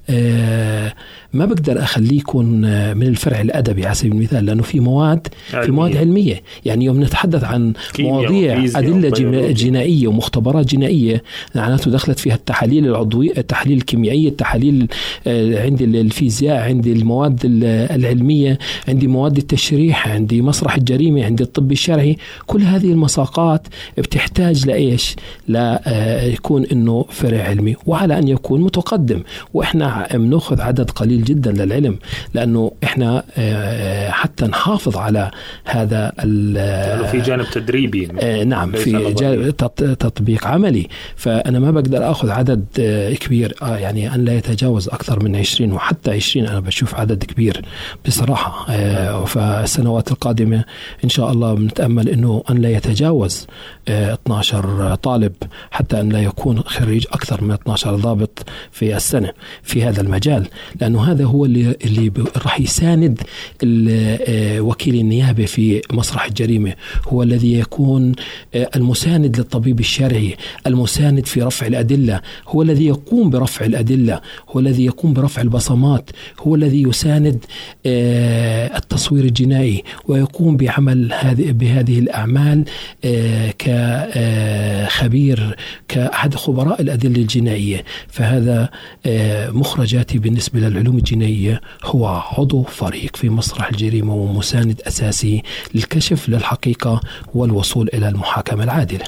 ما 1.36 1.44
بقدر 1.44 1.82
أخليه 1.82 2.18
يكون 2.18 2.64
آه، 2.64 2.94
من 2.94 3.06
الفرع 3.06 3.40
الأدبي 3.40 3.86
على 3.86 3.94
سبيل 3.94 4.12
المثال 4.12 4.46
لأنه 4.46 4.62
في 4.62 4.80
مواد 4.80 5.28
علمية. 5.52 5.66
في 5.66 5.72
مواد 5.72 5.96
علمية. 5.96 6.42
يعني 6.64 6.84
يوم 6.84 7.02
نتحدث 7.02 7.44
عن 7.44 7.72
مواضيع 7.98 8.64
أدلة 8.64 9.50
جنائية 9.50 10.08
ومختبرات 10.08 10.66
جنائية 10.66 11.22
معناته 11.54 11.90
دخلت 11.90 12.18
فيها 12.18 12.34
التحاليل 12.34 12.86
العضوية 12.86 13.32
التحاليل 13.38 13.76
الكيميائية 13.76 14.28
التحاليل 14.28 14.88
آه، 15.26 15.62
عندي 15.64 15.84
الفيزياء 15.84 16.56
عندي 16.56 16.92
المواد 16.92 17.40
العلمية 17.44 18.58
عندي 18.88 19.06
مواد 19.06 19.36
التشريح 19.36 20.08
عندي 20.08 20.42
مسرح 20.42 20.76
الجريمة 20.76 21.24
عندي 21.24 21.42
الطب 21.42 21.72
الشرعي. 21.72 22.16
كل 22.46 22.62
هذه 22.62 22.92
المساقات 22.92 23.66
بتحتاج 23.98 24.66
لإيش؟ 24.66 25.16
لا 25.48 25.82
آه، 25.86 26.24
يكون 26.24 26.64
إنه 26.64 27.04
فرع 27.10 27.42
علمي. 27.42 27.76
وعلى 27.86 28.15
أن 28.18 28.28
يكون 28.28 28.60
متقدم. 28.60 29.22
وإحنا 29.54 30.08
بناخذ 30.14 30.60
عدد 30.60 30.90
قليل 30.90 31.24
جدا 31.24 31.52
للعلم 31.52 31.98
لأنه 32.34 32.72
إحنا 32.84 33.24
آه، 33.38 34.10
حتى 34.10 34.46
نحافظ 34.46 34.96
على 34.96 35.30
هذا 35.64 36.12
لأنه 36.24 37.06
في 37.06 37.20
جانب 37.20 37.46
تدريبي. 37.52 38.08
آه، 38.20 38.44
نعم 38.44 38.72
في 38.72 39.14
جانب 39.14 39.56
تطبيق 39.76 40.46
عملي. 40.46 40.88
فأنا 41.16 41.58
ما 41.58 41.70
بقدر 41.70 42.10
أخذ 42.10 42.30
عدد 42.30 42.64
آه، 42.80 43.14
كبير 43.14 43.54
يعني 43.62 44.14
أن 44.14 44.24
لا 44.24 44.36
يتجاوز 44.36 44.88
أكثر 44.88 45.22
من 45.22 45.36
20 45.36 45.72
وحتى 45.72 46.10
20 46.10 46.46
أنا 46.46 46.60
بشوف 46.60 46.94
عدد 46.94 47.24
كبير 47.24 47.62
بصراحة 48.06 48.66
فالسنوات 49.24 50.10
القادمة 50.12 50.64
إن 51.04 51.08
شاء 51.08 51.32
الله 51.32 51.54
بنتأمل 51.54 52.08
إنه 52.08 52.42
أن 52.50 52.58
لا 52.58 52.70
يتجاوز 52.70 53.46
12 53.88 54.94
طالب 54.94 55.32
حتى 55.70 56.00
أن 56.00 56.08
لا 56.08 56.22
يكون 56.22 56.60
خريج 56.60 57.06
أكثر 57.12 57.44
من 57.44 57.50
12 57.50 57.96
ضابط 58.06 58.44
في 58.70 58.96
السنة 58.96 59.32
في 59.62 59.82
هذا 59.82 60.00
المجال 60.00 60.48
لأنه 60.80 61.12
هذا 61.12 61.24
هو 61.24 61.44
اللي 61.44 61.76
اللي 61.84 62.12
راح 62.36 62.60
يساند 62.60 63.20
آه، 63.64 64.60
وكيل 64.60 64.94
النيابة 64.94 65.44
في 65.44 65.82
مسرح 65.92 66.24
الجريمة 66.24 66.74
هو 67.08 67.22
الذي 67.22 67.58
يكون 67.58 68.12
آه، 68.54 68.70
المساند 68.76 69.38
للطبيب 69.38 69.80
الشرعي 69.80 70.36
المساند 70.66 71.26
في 71.26 71.42
رفع 71.42 71.66
الأدلة 71.66 72.20
هو 72.48 72.62
الذي 72.62 72.86
يقوم 72.86 73.30
برفع 73.30 73.64
الأدلة 73.64 74.20
هو 74.50 74.60
الذي 74.60 74.84
يقوم 74.84 75.12
برفع 75.12 75.42
البصمات 75.42 76.10
هو 76.40 76.54
الذي 76.54 76.82
يساند 76.82 77.44
آه، 77.86 78.76
التصوير 78.76 79.24
الجنائي 79.24 79.84
ويقوم 80.08 80.56
بعمل 80.56 81.12
هذه 81.12 81.52
بهذه 81.52 81.98
الأعمال 81.98 82.64
كخبير 83.58 85.56
كأحد 85.88 86.34
خبراء 86.34 86.82
الأدلة 86.82 87.16
الجنائية. 87.16 87.84
فهذا 88.08 88.68
مخرجاتي 89.52 90.18
بالنسبة 90.18 90.60
للعلوم 90.60 90.96
الجنائية 90.98 91.60
هو 91.84 92.06
عضو 92.06 92.62
فريق 92.62 93.16
في 93.16 93.28
مسرح 93.28 93.68
الجريمة 93.68 94.14
ومساند 94.14 94.80
أساسي 94.86 95.42
للكشف 95.74 96.28
للحقيقة 96.28 97.00
والوصول 97.34 97.88
إلى 97.94 98.08
المحاكمة 98.08 98.64
العادلة. 98.64 99.04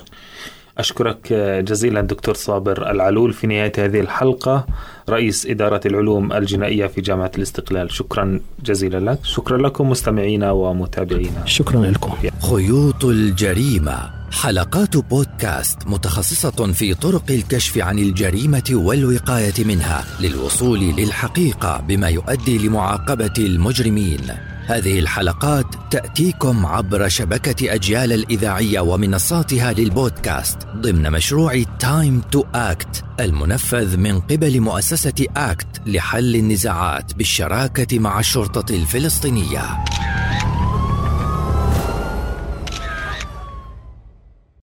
أشكرك 0.78 1.32
جزيلا 1.68 2.00
دكتور 2.00 2.34
صابر 2.34 2.90
العلول 2.90 3.32
في 3.32 3.46
نهاية 3.46 3.72
هذه 3.78 4.00
الحلقة 4.00 4.66
رئيس 5.08 5.46
إدارة 5.46 5.80
العلوم 5.86 6.32
الجنائية 6.32 6.86
في 6.86 7.00
جامعة 7.00 7.30
الاستقلال. 7.36 7.92
شكرا 7.92 8.40
جزيلا 8.64 9.10
لك. 9.10 9.18
شكرا 9.22 9.58
لكم 9.58 9.90
مستمعينا 9.90 10.50
ومتابعينا. 10.50 11.46
شكرا 11.46 11.86
لكم. 11.86 12.12
خيوط 12.50 13.04
الجريمة. 13.04 14.10
حلقات 14.32 14.96
بودكاست 14.96 15.78
متخصصة 15.86 16.72
في 16.72 16.94
طرق 16.94 17.24
الكشف 17.30 17.78
عن 17.78 17.98
الجريمة 17.98 18.70
والوقاية 18.70 19.64
منها 19.64 20.04
للوصول 20.20 20.78
للحقيقة 20.78 21.80
بما 21.88 22.08
يؤدي 22.08 22.58
لمعاقبة 22.58 23.34
المجرمين. 23.38 24.20
هذه 24.68 24.98
الحلقات 24.98 25.66
تأتيكم 25.90 26.66
عبر 26.66 27.08
شبكة 27.08 27.74
أجيال 27.74 28.12
الإذاعية 28.12 28.80
ومنصاتها 28.80 29.72
للبودكاست 29.72 30.58
ضمن 30.76 31.12
مشروع 31.12 31.62
Time 31.78 32.20
to 32.32 32.44
Act 32.54 33.04
المنفذ 33.20 33.96
من 33.96 34.20
قبل 34.20 34.60
مؤسسة 34.60 35.26
ACT 35.36 35.80
لحل 35.86 36.36
النزاعات 36.36 37.14
بالشراكة 37.14 37.98
مع 37.98 38.20
الشرطة 38.20 38.74
الفلسطينية. 38.74 39.84